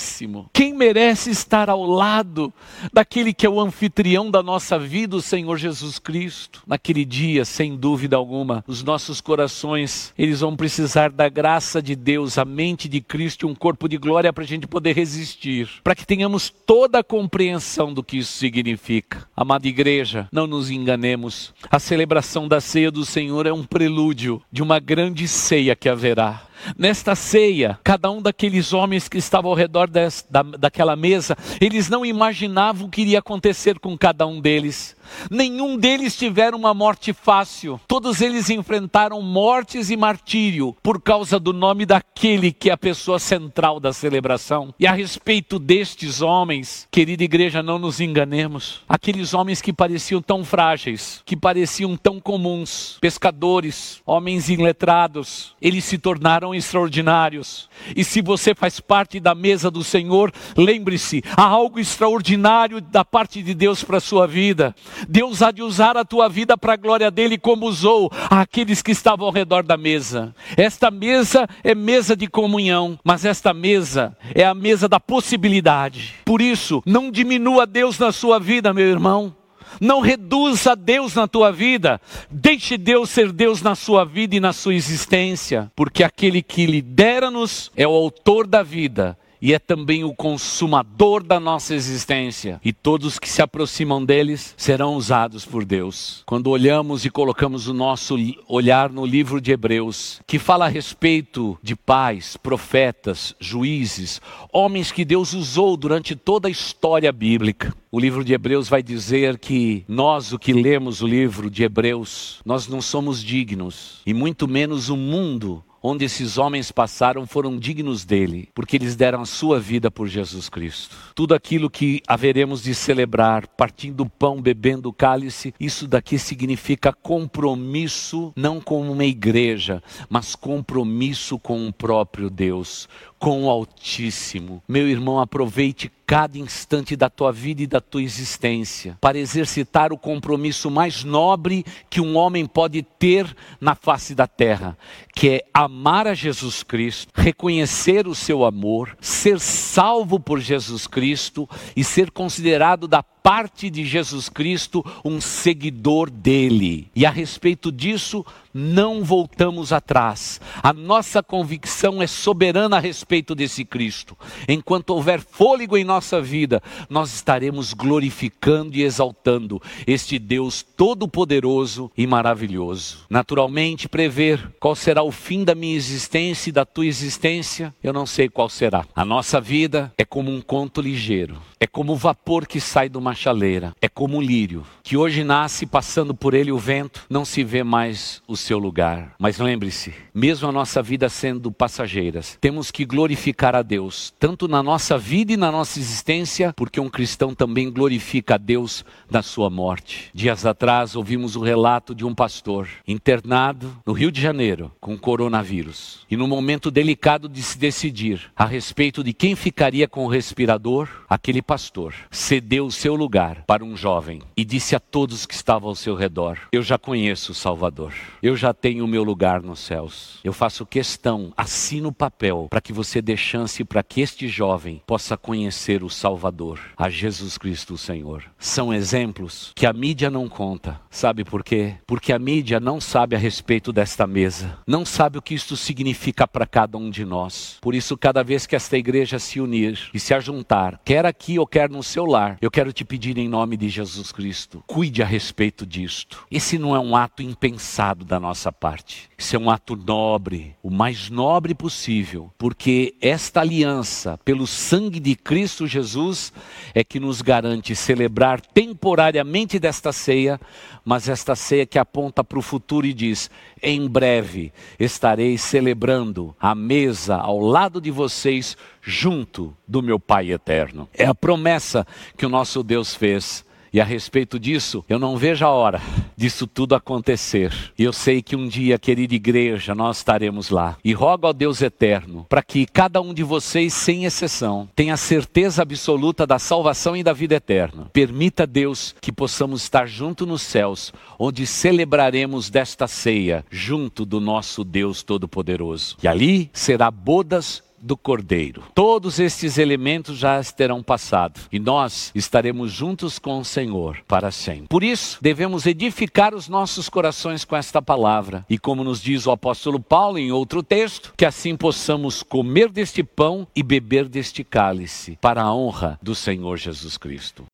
Quem 0.53 0.73
merece 0.73 1.29
estar 1.29 1.69
ao 1.69 1.83
lado 1.83 2.53
daquele 2.91 3.33
que 3.33 3.45
é 3.45 3.49
o 3.49 3.59
anfitrião 3.59 4.29
da 4.29 4.41
nossa 4.41 4.77
vida, 4.77 5.15
o 5.15 5.21
Senhor 5.21 5.57
Jesus 5.57 5.99
Cristo? 5.99 6.63
Naquele 6.65 7.05
dia, 7.05 7.45
sem 7.45 7.75
dúvida 7.75 8.15
alguma, 8.15 8.63
os 8.67 8.83
nossos 8.83 9.21
corações, 9.21 10.13
eles 10.17 10.41
vão 10.41 10.55
precisar 10.55 11.09
da 11.09 11.29
graça 11.29 11.81
de 11.81 11.95
Deus, 11.95 12.37
a 12.37 12.45
mente 12.45 12.87
de 12.87 13.01
Cristo 13.01 13.45
e 13.45 13.49
um 13.49 13.55
corpo 13.55 13.87
de 13.87 13.97
glória 13.97 14.31
para 14.31 14.43
a 14.43 14.47
gente 14.47 14.67
poder 14.67 14.95
resistir, 14.95 15.69
para 15.83 15.95
que 15.95 16.05
tenhamos 16.05 16.49
toda 16.49 16.99
a 16.99 17.03
compreensão 17.03 17.93
do 17.93 18.03
que 18.03 18.17
isso 18.17 18.33
significa. 18.33 19.27
Amada 19.35 19.67
igreja, 19.67 20.27
não 20.31 20.47
nos 20.47 20.69
enganemos, 20.69 21.53
a 21.69 21.79
celebração 21.79 22.47
da 22.47 22.59
ceia 22.61 22.91
do 22.91 23.05
Senhor 23.05 23.45
é 23.45 23.53
um 23.53 23.63
prelúdio 23.63 24.41
de 24.51 24.61
uma 24.61 24.79
grande 24.79 25.27
ceia 25.27 25.75
que 25.75 25.89
haverá. 25.89 26.43
Nesta 26.77 27.15
ceia, 27.15 27.79
cada 27.83 28.09
um 28.09 28.21
daqueles 28.21 28.73
homens 28.73 29.07
que 29.07 29.17
estavam 29.17 29.51
ao 29.51 29.57
redor 29.57 29.87
des, 29.87 30.25
da, 30.29 30.41
daquela 30.41 30.95
mesa, 30.95 31.37
eles 31.61 31.89
não 31.89 32.05
imaginavam 32.05 32.87
o 32.87 32.89
que 32.89 33.01
iria 33.01 33.19
acontecer 33.19 33.79
com 33.79 33.97
cada 33.97 34.25
um 34.25 34.41
deles. 34.41 34.95
Nenhum 35.29 35.77
deles 35.77 36.17
tiveram 36.17 36.57
uma 36.57 36.73
morte 36.73 37.13
fácil. 37.13 37.79
Todos 37.87 38.21
eles 38.21 38.49
enfrentaram 38.49 39.21
mortes 39.21 39.89
e 39.89 39.97
martírio 39.97 40.75
por 40.81 41.01
causa 41.01 41.39
do 41.39 41.53
nome 41.53 41.85
daquele 41.85 42.51
que 42.51 42.69
é 42.69 42.73
a 42.73 42.77
pessoa 42.77 43.19
central 43.19 43.79
da 43.79 43.93
celebração. 43.93 44.73
E 44.79 44.87
a 44.87 44.91
respeito 44.91 45.59
destes 45.59 46.21
homens, 46.21 46.87
querida 46.91 47.23
igreja, 47.23 47.61
não 47.61 47.77
nos 47.77 47.99
enganemos. 47.99 48.81
Aqueles 48.87 49.33
homens 49.33 49.61
que 49.61 49.73
pareciam 49.73 50.21
tão 50.21 50.43
frágeis, 50.43 51.21
que 51.25 51.35
pareciam 51.35 51.95
tão 51.95 52.19
comuns, 52.19 52.97
pescadores, 52.99 54.01
homens 54.05 54.49
iletrados, 54.49 55.55
eles 55.61 55.83
se 55.83 55.97
tornaram 55.97 56.54
extraordinários. 56.55 57.69
E 57.95 58.03
se 58.03 58.21
você 58.21 58.53
faz 58.55 58.79
parte 58.79 59.19
da 59.19 59.35
mesa 59.35 59.69
do 59.69 59.83
Senhor, 59.83 60.31
lembre-se, 60.55 61.23
há 61.35 61.43
algo 61.43 61.79
extraordinário 61.79 62.81
da 62.81 63.03
parte 63.05 63.41
de 63.41 63.53
Deus 63.53 63.83
para 63.83 63.97
a 63.97 64.01
sua 64.01 64.25
vida. 64.27 64.75
Deus 65.07 65.41
há 65.41 65.51
de 65.51 65.61
usar 65.61 65.97
a 65.97 66.05
tua 66.05 66.27
vida 66.27 66.57
para 66.57 66.73
a 66.73 66.77
glória 66.77 67.11
dele, 67.11 67.37
como 67.37 67.65
usou 67.65 68.11
aqueles 68.29 68.81
que 68.81 68.91
estavam 68.91 69.27
ao 69.27 69.33
redor 69.33 69.63
da 69.63 69.77
mesa. 69.77 70.33
Esta 70.57 70.89
mesa 70.89 71.47
é 71.63 71.75
mesa 71.75 72.15
de 72.15 72.27
comunhão, 72.27 72.99
mas 73.03 73.25
esta 73.25 73.53
mesa 73.53 74.15
é 74.33 74.43
a 74.45 74.53
mesa 74.53 74.87
da 74.87 74.99
possibilidade. 74.99 76.15
Por 76.25 76.41
isso, 76.41 76.81
não 76.85 77.11
diminua 77.11 77.65
Deus 77.65 77.99
na 77.99 78.11
sua 78.11 78.39
vida, 78.39 78.73
meu 78.73 78.87
irmão. 78.87 79.35
Não 79.79 79.99
reduza 79.99 80.75
Deus 80.75 81.15
na 81.15 81.27
tua 81.27 81.51
vida. 81.51 81.99
Deixe 82.29 82.77
Deus 82.77 83.09
ser 83.09 83.31
Deus 83.31 83.61
na 83.61 83.75
sua 83.75 84.03
vida 84.05 84.35
e 84.35 84.39
na 84.39 84.53
sua 84.53 84.75
existência, 84.75 85.71
porque 85.75 86.03
aquele 86.03 86.41
que 86.41 86.65
lidera-nos 86.65 87.71
é 87.75 87.87
o 87.87 87.91
autor 87.91 88.47
da 88.47 88.63
vida 88.63 89.17
e 89.41 89.53
é 89.53 89.59
também 89.59 90.03
o 90.03 90.13
consumador 90.13 91.23
da 91.23 91.39
nossa 91.39 91.73
existência. 91.73 92.59
E 92.63 92.71
todos 92.71 93.19
que 93.19 93.29
se 93.29 93.41
aproximam 93.41 94.03
deles 94.03 94.53
serão 94.57 94.95
usados 94.95 95.45
por 95.45 95.65
Deus. 95.65 96.23
Quando 96.25 96.49
olhamos 96.49 97.05
e 97.05 97.09
colocamos 97.09 97.67
o 97.67 97.73
nosso 97.73 98.15
olhar 98.47 98.89
no 98.89 99.05
livro 99.05 99.41
de 99.41 99.51
Hebreus, 99.51 100.21
que 100.25 100.39
fala 100.39 100.65
a 100.65 100.69
respeito 100.69 101.57
de 101.61 101.75
pais, 101.75 102.37
profetas, 102.37 103.35
juízes, 103.39 104.21
homens 104.51 104.91
que 104.91 105.05
Deus 105.05 105.33
usou 105.33 105.75
durante 105.77 106.15
toda 106.15 106.47
a 106.47 106.51
história 106.51 107.11
bíblica. 107.11 107.73
O 107.91 107.99
livro 107.99 108.25
de 108.25 108.33
Hebreus 108.33 108.67
vai 108.67 108.83
dizer 108.83 109.39
que 109.39 109.85
nós, 109.87 110.33
o 110.33 110.39
que 110.39 110.51
lemos 110.51 111.01
o 111.01 111.07
livro 111.07 111.49
de 111.49 111.63
Hebreus, 111.63 112.41
nós 112.45 112.67
não 112.67 112.81
somos 112.81 113.23
dignos, 113.23 114.01
e 114.05 114.13
muito 114.13 114.47
menos 114.47 114.89
o 114.89 114.97
mundo 114.97 115.63
onde 115.85 116.03
esses 116.03 116.37
homens 116.39 116.71
passaram 116.71 117.27
foram 117.27 117.59
dignos 117.59 118.03
dele, 118.03 118.49
porque 118.55 118.75
eles 118.75 118.95
deram 118.95 119.21
a 119.21 119.25
sua 119.25 119.59
vida 119.59 119.91
por 119.91 120.07
Jesus 120.07 120.49
Cristo. 120.49 120.95
Tudo 121.13 121.35
aquilo 121.35 121.69
que 121.69 122.01
haveremos 122.07 122.63
de 122.63 122.73
celebrar, 122.73 123.47
partindo 123.47 124.01
o 124.01 124.09
pão, 124.09 124.41
bebendo 124.41 124.89
o 124.89 124.93
cálice, 124.93 125.53
isso 125.59 125.87
daqui 125.87 126.17
significa 126.17 126.91
compromisso, 126.91 128.33
não 128.35 128.59
com 128.59 128.89
uma 128.89 129.05
igreja, 129.05 129.83
mas 130.09 130.35
compromisso 130.35 131.37
com 131.37 131.67
o 131.67 131.73
próprio 131.73 132.31
Deus, 132.31 132.89
com 133.25 133.45
o 133.45 133.49
Altíssimo. 133.49 134.61
Meu 134.67 134.87
irmão, 134.87 135.19
aproveite 135.19 135.91
cada 136.05 136.37
instante 136.37 136.95
da 136.95 137.09
tua 137.09 137.31
vida 137.31 137.63
e 137.63 137.65
da 137.65 137.81
tua 137.81 138.03
existência 138.03 138.99
para 139.01 139.17
exercitar 139.17 139.91
o 139.91 139.97
compromisso 139.97 140.69
mais 140.69 141.03
nobre 141.03 141.65
que 141.89 141.99
um 141.99 142.15
homem 142.17 142.45
pode 142.45 142.83
ter 142.83 143.35
na 143.59 143.73
face 143.73 144.13
da 144.13 144.27
terra, 144.27 144.77
que 145.15 145.27
é 145.27 145.45
amar 145.51 146.05
a 146.05 146.13
Jesus 146.13 146.61
Cristo, 146.61 147.11
reconhecer 147.15 148.07
o 148.07 148.13
seu 148.13 148.45
amor, 148.45 148.95
ser 149.01 149.39
salvo 149.39 150.19
por 150.19 150.39
Jesus 150.39 150.85
Cristo 150.85 151.49
e 151.75 151.83
ser 151.83 152.11
considerado 152.11 152.87
da 152.87 153.01
parte 153.25 153.71
de 153.71 153.83
Jesus 153.83 154.29
Cristo, 154.29 154.85
um 155.03 155.19
seguidor 155.19 156.11
dele. 156.11 156.91
E 156.95 157.07
a 157.07 157.09
respeito 157.09 157.71
disso, 157.71 158.23
não 158.53 159.03
voltamos 159.03 159.73
atrás. 159.73 160.39
A 160.61 160.71
nossa 160.71 161.23
convicção 161.23 162.03
é 162.03 162.07
soberana 162.07 162.77
a 162.77 162.79
respeito 162.79 163.33
desse 163.33 163.65
Cristo. 163.65 164.15
Enquanto 164.47 164.91
houver 164.91 165.19
fôlego 165.19 165.75
em 165.75 165.83
nossa 165.83 166.21
vida, 166.21 166.61
nós 166.87 167.15
estaremos 167.15 167.73
glorificando 167.73 168.77
e 168.77 168.83
exaltando 168.83 169.59
este 169.87 170.19
Deus 170.19 170.61
todo-poderoso 170.61 171.91
e 171.97 172.05
maravilhoso. 172.05 172.99
Naturalmente, 173.09 173.89
prever 173.89 174.53
qual 174.59 174.75
será 174.75 175.01
o 175.01 175.11
fim 175.11 175.43
da 175.43 175.55
minha 175.55 175.75
existência 175.75 176.51
e 176.51 176.53
da 176.53 176.63
tua 176.63 176.85
existência, 176.85 177.73
eu 177.83 177.91
não 177.91 178.05
sei 178.05 178.29
qual 178.29 178.49
será. 178.49 178.85
A 178.95 179.03
nossa 179.03 179.41
vida 179.41 179.91
é 179.97 180.05
como 180.05 180.31
um 180.31 180.41
conto 180.41 180.79
ligeiro, 180.79 181.41
é 181.59 181.65
como 181.65 181.93
o 181.93 181.97
vapor 181.97 182.45
que 182.45 182.61
sai 182.61 182.87
de 182.87 182.97
uma 182.97 183.14
chaleira, 183.15 183.73
é 183.81 183.87
como 183.87 184.17
o 184.17 184.21
lírio 184.21 184.63
que 184.83 184.95
hoje 184.95 185.23
nasce 185.23 185.65
passando 185.65 186.13
por 186.13 186.35
ele 186.35 186.51
o 186.51 186.59
vento, 186.59 187.05
não 187.09 187.25
se 187.25 187.43
vê 187.43 187.63
mais 187.63 188.21
o 188.27 188.37
seu 188.37 188.59
lugar. 188.59 189.15
Mas 189.17 189.39
lembre-se, 189.39 189.95
mesmo 190.13 190.47
a 190.47 190.51
nossa 190.51 190.81
vida 190.81 191.09
sendo 191.09 191.51
passageiras, 191.51 192.37
temos 192.39 192.69
que 192.69 192.85
glorificar 192.85 193.55
a 193.55 193.63
Deus, 193.63 194.13
tanto 194.19 194.47
na 194.47 194.61
nossa 194.61 194.95
vida 194.95 195.33
e 195.33 195.37
na 195.37 195.51
nossa 195.51 195.79
existência, 195.79 196.53
porque 196.55 196.79
um 196.79 196.89
cristão 196.89 197.33
também 197.33 197.71
glorifica 197.71 198.35
a 198.35 198.37
Deus 198.37 198.85
na 199.09 199.23
sua 199.23 199.49
morte. 199.49 200.11
Dias 200.13 200.45
atrás 200.45 200.95
ouvimos 200.95 201.35
o 201.35 201.41
relato 201.41 201.95
de 201.95 202.05
um 202.05 202.13
pastor 202.13 202.67
internado 202.87 203.75
no 203.85 203.93
Rio 203.93 204.11
de 204.11 204.21
Janeiro 204.21 204.71
com 204.79 204.95
coronavírus. 204.95 206.05
E 206.11 206.15
no 206.15 206.27
momento 206.27 206.69
delicado 206.69 207.27
de 207.27 207.41
se 207.41 207.57
decidir 207.57 208.31
a 208.35 208.45
respeito 208.45 209.03
de 209.03 209.13
quem 209.13 209.35
ficaria 209.35 209.87
com 209.87 210.05
o 210.05 210.09
respirador, 210.09 210.87
aquele 211.09 211.41
pastor 211.41 211.95
cedeu 212.11 212.67
o 212.67 212.71
seu 212.71 212.93
lugar 212.93 213.04
para 213.45 213.63
um 213.63 213.77
jovem 213.77 214.21
e 214.35 214.43
disse 214.43 214.75
a 214.75 214.79
todos 214.79 215.25
que 215.25 215.33
estavam 215.33 215.69
ao 215.69 215.75
seu 215.75 215.95
redor: 215.95 216.39
Eu 216.51 216.63
já 216.63 216.77
conheço 216.77 217.31
o 217.31 217.35
Salvador. 217.35 217.93
Eu 218.21 218.35
já 218.35 218.53
tenho 218.53 218.83
o 218.83 218.87
meu 218.87 219.03
lugar 219.03 219.41
nos 219.41 219.59
céus. 219.59 220.19
Eu 220.23 220.33
faço 220.33 220.65
questão, 220.65 221.31
assino 221.37 221.89
o 221.89 221.93
papel 221.93 222.47
para 222.49 222.61
que 222.61 222.73
você 222.73 223.01
dê 223.01 223.15
chance 223.15 223.63
para 223.63 223.83
que 223.83 224.01
este 224.01 224.27
jovem 224.27 224.81
possa 224.85 225.15
conhecer 225.15 225.83
o 225.83 225.89
Salvador, 225.89 226.59
a 226.75 226.89
Jesus 226.89 227.37
Cristo, 227.37 227.75
o 227.75 227.77
Senhor. 227.77 228.23
São 228.39 228.73
exemplos 228.73 229.51
que 229.55 229.65
a 229.65 229.73
mídia 229.73 230.09
não 230.09 230.27
conta. 230.27 230.79
Sabe 230.89 231.23
por 231.23 231.43
quê? 231.43 231.75
Porque 231.85 232.11
a 232.11 232.19
mídia 232.19 232.59
não 232.59 232.81
sabe 232.81 233.15
a 233.15 233.19
respeito 233.19 233.71
desta 233.71 234.07
mesa, 234.07 234.57
não 234.65 234.85
sabe 234.85 235.17
o 235.17 235.21
que 235.21 235.35
isto 235.35 235.55
significa 235.55 236.27
para 236.27 236.47
cada 236.47 236.77
um 236.77 236.89
de 236.89 237.05
nós. 237.05 237.57
Por 237.61 237.75
isso, 237.75 237.97
cada 237.97 238.23
vez 238.23 238.45
que 238.45 238.55
esta 238.55 238.77
igreja 238.77 239.19
se 239.19 239.39
unir 239.39 239.89
e 239.93 239.99
se 239.99 240.13
ajuntar, 240.13 240.79
quer 240.83 241.05
aqui 241.05 241.37
ou 241.37 241.45
quer 241.45 241.69
no 241.69 241.83
seu 241.83 242.05
lar, 242.05 242.37
eu 242.41 242.51
quero 242.51 242.73
te 242.73 242.83
pedir 242.83 242.94
em 242.95 243.27
nome 243.27 243.57
de 243.57 243.69
Jesus 243.69 244.11
Cristo, 244.11 244.63
cuide 244.65 245.03
a 245.03 245.05
respeito 245.05 245.65
disto. 245.65 246.25
Esse 246.31 246.57
não 246.57 246.75
é 246.75 246.79
um 246.79 246.95
ato 246.95 247.21
impensado 247.21 248.03
da 248.03 248.19
nossa 248.19 248.51
parte. 248.51 249.09
Isso 249.17 249.35
é 249.35 249.39
um 249.39 249.49
ato 249.49 249.75
nobre, 249.75 250.55
o 250.63 250.69
mais 250.69 251.09
nobre 251.09 251.53
possível, 251.53 252.31
porque 252.37 252.95
esta 253.01 253.41
aliança, 253.41 254.17
pelo 254.25 254.47
sangue 254.47 254.99
de 254.99 255.15
Cristo 255.15 255.67
Jesus, 255.67 256.33
é 256.73 256.83
que 256.83 256.99
nos 256.99 257.21
garante 257.21 257.75
celebrar 257.75 258.41
temporariamente 258.41 259.59
desta 259.59 259.91
ceia, 259.91 260.39
mas 260.83 261.07
esta 261.09 261.35
ceia 261.35 261.65
que 261.65 261.79
aponta 261.79 262.23
para 262.23 262.39
o 262.39 262.41
futuro 262.41 262.85
e 262.85 262.93
diz: 262.93 263.29
em 263.61 263.87
breve 263.87 264.51
estarei 264.79 265.37
celebrando 265.37 266.35
a 266.39 266.53
mesa 266.53 267.15
ao 267.15 267.39
lado 267.39 267.81
de 267.81 267.89
vocês, 267.89 268.55
junto 268.85 269.55
do 269.67 269.81
meu 269.81 269.99
Pai 269.99 270.31
eterno. 270.31 270.87
É 270.93 271.05
a 271.05 271.15
promessa 271.15 271.85
que 272.15 272.25
o 272.25 272.29
nosso 272.29 272.61
Deus 272.63 272.93
fez. 272.93 273.43
E 273.73 273.81
a 273.81 273.83
respeito 273.83 274.39
disso, 274.39 274.85
eu 274.87 274.97
não 274.97 275.17
vejo 275.17 275.43
a 275.43 275.49
hora 275.49 275.81
disso 276.15 276.47
tudo 276.47 276.75
acontecer. 276.75 277.53
E 277.77 277.83
eu 277.83 277.91
sei 277.91 278.21
que 278.21 278.33
um 278.33 278.47
dia, 278.47 278.79
querida 278.79 279.13
igreja, 279.13 279.75
nós 279.75 279.97
estaremos 279.97 280.49
lá. 280.49 280.77
E 280.81 280.93
rogo 280.93 281.27
ao 281.27 281.33
Deus 281.33 281.61
eterno 281.61 282.25
para 282.29 282.41
que 282.41 282.65
cada 282.65 283.01
um 283.01 283.13
de 283.13 283.21
vocês, 283.21 283.73
sem 283.73 284.05
exceção, 284.05 284.69
tenha 284.73 284.95
certeza 284.95 285.61
absoluta 285.61 286.25
da 286.25 286.39
salvação 286.39 286.95
e 286.95 287.03
da 287.03 287.11
vida 287.11 287.35
eterna. 287.35 287.89
Permita 287.91 288.47
Deus 288.47 288.95
que 289.01 289.11
possamos 289.11 289.63
estar 289.63 289.87
junto 289.87 290.25
nos 290.25 290.43
céus, 290.43 290.93
onde 291.19 291.45
celebraremos 291.45 292.49
desta 292.49 292.87
ceia 292.87 293.43
junto 293.51 294.05
do 294.05 294.21
nosso 294.21 294.63
Deus 294.63 295.03
Todo-Poderoso. 295.03 295.97
E 296.01 296.07
ali 296.07 296.49
será 296.53 296.89
bodas 296.89 297.61
do 297.85 297.95
Cordeiro. 297.95 298.63
Todos 298.73 299.19
estes 299.19 299.57
elementos 299.59 300.17
já 300.17 300.43
terão 300.43 300.81
passado 300.81 301.39
e 301.51 301.59
nós 301.59 302.11
estaremos 302.15 302.71
juntos 302.71 303.19
com 303.19 303.39
o 303.39 303.45
Senhor 303.45 303.99
para 304.07 304.31
sempre. 304.31 304.67
Por 304.67 304.83
isso, 304.83 305.19
devemos 305.21 305.67
edificar 305.67 306.33
os 306.33 306.49
nossos 306.49 306.89
corações 306.89 307.45
com 307.45 307.55
esta 307.55 307.81
palavra 307.81 308.43
e, 308.49 308.57
como 308.57 308.83
nos 308.83 309.01
diz 309.01 309.27
o 309.27 309.31
apóstolo 309.31 309.79
Paulo 309.79 310.17
em 310.17 310.31
outro 310.31 310.63
texto, 310.63 311.13
que 311.15 311.25
assim 311.25 311.55
possamos 311.55 312.23
comer 312.23 312.69
deste 312.69 313.03
pão 313.03 313.47
e 313.55 313.61
beber 313.61 314.09
deste 314.09 314.43
cálice 314.43 315.17
para 315.21 315.43
a 315.43 315.53
honra 315.53 315.99
do 316.01 316.15
Senhor 316.15 316.57
Jesus 316.57 316.97
Cristo. 316.97 317.45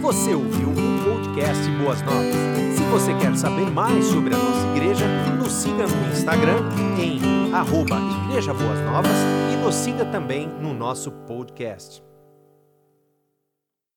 Você 0.00 0.32
ouviu 0.32 0.68
podcast 1.40 1.70
Boas 1.70 2.02
Novas? 2.02 2.34
Se 2.76 2.82
você 2.90 3.14
quer 3.14 3.34
saber 3.34 3.70
mais 3.70 4.04
sobre 4.04 4.34
a 4.34 4.38
nossa 4.38 4.66
igreja, 4.76 5.06
nos 5.38 5.52
siga 5.52 5.86
no 5.86 6.12
Instagram 6.12 6.58
em 6.98 7.52
arroba 7.54 7.96
Igreja 8.28 8.52
Boas 8.52 8.78
Novas 8.80 9.16
e 9.52 9.56
nos 9.56 9.74
siga 9.74 10.04
também 10.04 10.46
no 10.60 10.74
nosso 10.74 11.10
podcast. 11.10 12.09